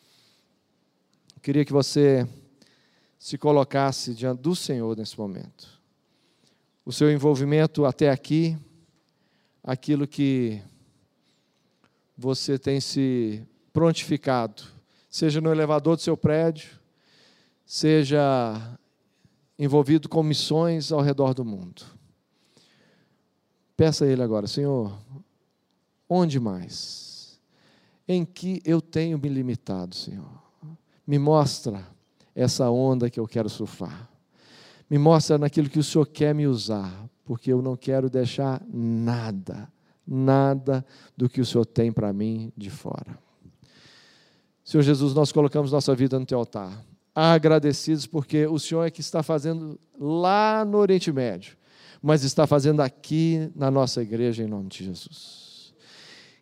Queria 1.42 1.66
que 1.66 1.74
você 1.74 2.28
se 3.20 3.38
colocasse 3.38 4.14
diante 4.14 4.42
do 4.42 4.56
Senhor 4.56 4.96
nesse 4.96 5.18
momento. 5.18 5.82
O 6.86 6.92
seu 6.92 7.12
envolvimento 7.12 7.86
até 7.86 8.10
aqui, 8.10 8.58
aquilo 9.64 10.06
que 10.06 10.62
você 12.24 12.58
tem 12.58 12.80
se 12.80 13.46
prontificado, 13.74 14.64
seja 15.10 15.42
no 15.42 15.52
elevador 15.52 15.98
do 15.98 16.02
seu 16.02 16.16
prédio, 16.16 16.70
seja 17.66 18.78
envolvido 19.60 20.08
com 20.08 20.24
missões 20.24 20.90
ao 20.92 21.02
redor 21.02 21.34
do 21.34 21.44
mundo. 21.44 21.84
Peça 23.76 24.06
a 24.06 24.08
Ele 24.08 24.24
agora, 24.24 24.48
Senhor, 24.48 24.98
onde 26.08 26.40
mais? 26.40 27.42
Em 28.08 28.24
que 28.24 28.62
eu 28.64 28.80
tenho 28.80 29.20
me 29.20 29.28
limitado, 29.28 29.94
Senhor? 29.94 30.42
Me 31.06 31.20
mostra 31.20 31.86
essa 32.34 32.70
onda 32.70 33.10
que 33.10 33.20
eu 33.20 33.28
quero 33.28 33.50
surfar. 33.50 34.10
Me 34.90 34.98
mostra 34.98 35.38
naquilo 35.38 35.70
que 35.70 35.80
o 35.80 35.84
Senhor 35.84 36.06
quer 36.06 36.34
me 36.34 36.48
usar, 36.48 37.06
porque 37.26 37.52
eu 37.52 37.62
não 37.62 37.76
quero 37.76 38.10
deixar 38.10 38.62
nada, 38.72 39.70
nada 40.06 40.86
do 41.16 41.30
que 41.30 41.42
o 41.42 41.46
Senhor 41.46 41.66
tem 41.66 41.92
para 41.92 42.12
mim 42.12 42.52
de 42.56 42.70
fora. 42.70 43.18
Senhor 44.64 44.84
Jesus, 44.84 45.14
nós 45.14 45.32
colocamos 45.32 45.72
nossa 45.72 45.94
vida 45.94 46.18
no 46.20 46.26
teu 46.26 46.40
altar, 46.40 46.84
agradecidos 47.14 48.06
porque 48.06 48.48
o 48.48 48.58
Senhor 48.58 48.84
é 48.86 48.92
que 48.92 49.02
está 49.02 49.22
fazendo 49.22 49.80
lá 50.00 50.64
no 50.66 50.78
Oriente 50.78 51.12
Médio, 51.12 51.58
mas 52.02 52.24
está 52.24 52.48
fazendo 52.48 52.82
aqui 52.82 53.52
na 53.56 53.70
nossa 53.70 54.02
igreja 54.02 54.44
em 54.44 54.48
nome 54.48 54.70
de 54.70 54.86
Jesus. 54.86 55.74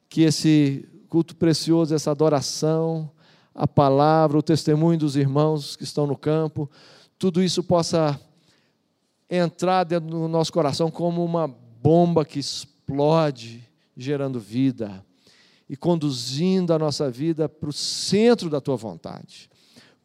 Que 0.07 0.21
esse 0.21 0.87
culto 1.09 1.35
precioso, 1.35 1.93
essa 1.93 2.11
adoração, 2.11 3.11
a 3.53 3.67
palavra, 3.67 4.37
o 4.37 4.43
testemunho 4.43 4.97
dos 4.97 5.15
irmãos 5.15 5.75
que 5.75 5.83
estão 5.83 6.07
no 6.07 6.17
campo, 6.17 6.69
tudo 7.17 7.43
isso 7.43 7.61
possa 7.63 8.19
entrar 9.29 9.83
dentro 9.83 10.09
do 10.09 10.27
nosso 10.27 10.51
coração 10.51 10.89
como 10.89 11.23
uma 11.23 11.47
bomba 11.47 12.25
que 12.25 12.39
explode, 12.39 12.70
gerando 13.95 14.39
vida 14.39 15.05
e 15.69 15.75
conduzindo 15.77 16.73
a 16.73 16.79
nossa 16.79 17.09
vida 17.09 17.47
para 17.47 17.69
o 17.69 17.73
centro 17.73 18.49
da 18.49 18.59
tua 18.59 18.75
vontade. 18.75 19.49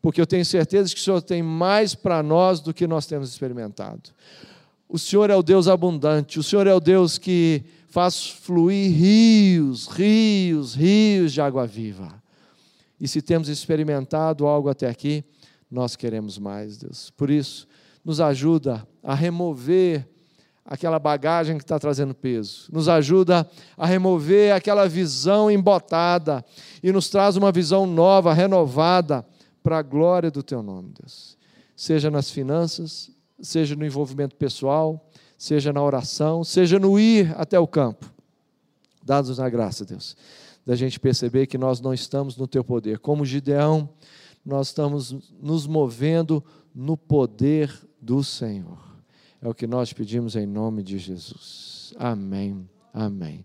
Porque 0.00 0.20
eu 0.20 0.26
tenho 0.26 0.44
certeza 0.44 0.94
que 0.94 1.00
o 1.00 1.02
Senhor 1.02 1.20
tem 1.20 1.42
mais 1.42 1.94
para 1.94 2.22
nós 2.22 2.60
do 2.60 2.72
que 2.72 2.86
nós 2.86 3.06
temos 3.06 3.30
experimentado. 3.30 4.10
O 4.88 4.98
Senhor 4.98 5.30
é 5.30 5.34
o 5.34 5.42
Deus 5.42 5.66
abundante, 5.66 6.38
o 6.38 6.42
Senhor 6.42 6.66
é 6.66 6.74
o 6.74 6.78
Deus 6.78 7.18
que 7.18 7.64
faz 7.88 8.28
fluir 8.28 8.92
rios, 8.92 9.88
rios, 9.88 10.74
rios 10.74 11.32
de 11.32 11.40
água 11.40 11.66
viva. 11.66 12.22
E 13.00 13.08
se 13.08 13.20
temos 13.20 13.48
experimentado 13.48 14.46
algo 14.46 14.68
até 14.68 14.88
aqui, 14.88 15.24
nós 15.70 15.96
queremos 15.96 16.38
mais, 16.38 16.76
Deus. 16.76 17.10
Por 17.10 17.30
isso, 17.30 17.66
nos 18.04 18.20
ajuda 18.20 18.86
a 19.02 19.14
remover 19.14 20.08
aquela 20.66 20.98
bagagem 20.98 21.56
que 21.56 21.64
está 21.64 21.78
trazendo 21.78 22.12
peso, 22.12 22.68
nos 22.72 22.88
ajuda 22.88 23.48
a 23.76 23.86
remover 23.86 24.52
aquela 24.52 24.88
visão 24.88 25.50
embotada 25.50 26.44
e 26.82 26.90
nos 26.90 27.08
traz 27.08 27.36
uma 27.36 27.52
visão 27.52 27.86
nova, 27.86 28.34
renovada, 28.34 29.24
para 29.62 29.78
a 29.78 29.82
glória 29.82 30.30
do 30.30 30.42
Teu 30.42 30.62
nome, 30.62 30.92
Deus. 31.00 31.36
Seja 31.74 32.10
nas 32.10 32.30
finanças, 32.30 33.10
seja 33.40 33.74
no 33.74 33.84
envolvimento 33.84 34.36
pessoal, 34.36 35.08
seja 35.36 35.72
na 35.72 35.82
oração, 35.82 36.44
seja 36.44 36.78
no 36.78 36.98
ir 36.98 37.34
até 37.36 37.58
o 37.58 37.66
campo. 37.66 38.06
Dados 39.02 39.38
na 39.38 39.48
graça, 39.48 39.84
Deus, 39.84 40.16
da 40.64 40.76
gente 40.76 41.00
perceber 41.00 41.46
que 41.46 41.58
nós 41.58 41.80
não 41.80 41.92
estamos 41.92 42.36
no 42.36 42.46
Teu 42.46 42.62
poder. 42.62 43.00
Como 43.00 43.24
Gideão, 43.24 43.88
nós 44.44 44.68
estamos 44.68 45.16
nos 45.42 45.66
movendo 45.66 46.44
no 46.72 46.96
poder 46.96 47.72
do 48.00 48.22
Senhor. 48.22 48.85
É 49.40 49.48
o 49.48 49.54
que 49.54 49.66
nós 49.66 49.92
pedimos 49.92 50.36
em 50.36 50.46
nome 50.46 50.82
de 50.82 50.98
Jesus. 50.98 51.94
Amém. 51.98 52.68
Amém. 52.92 53.44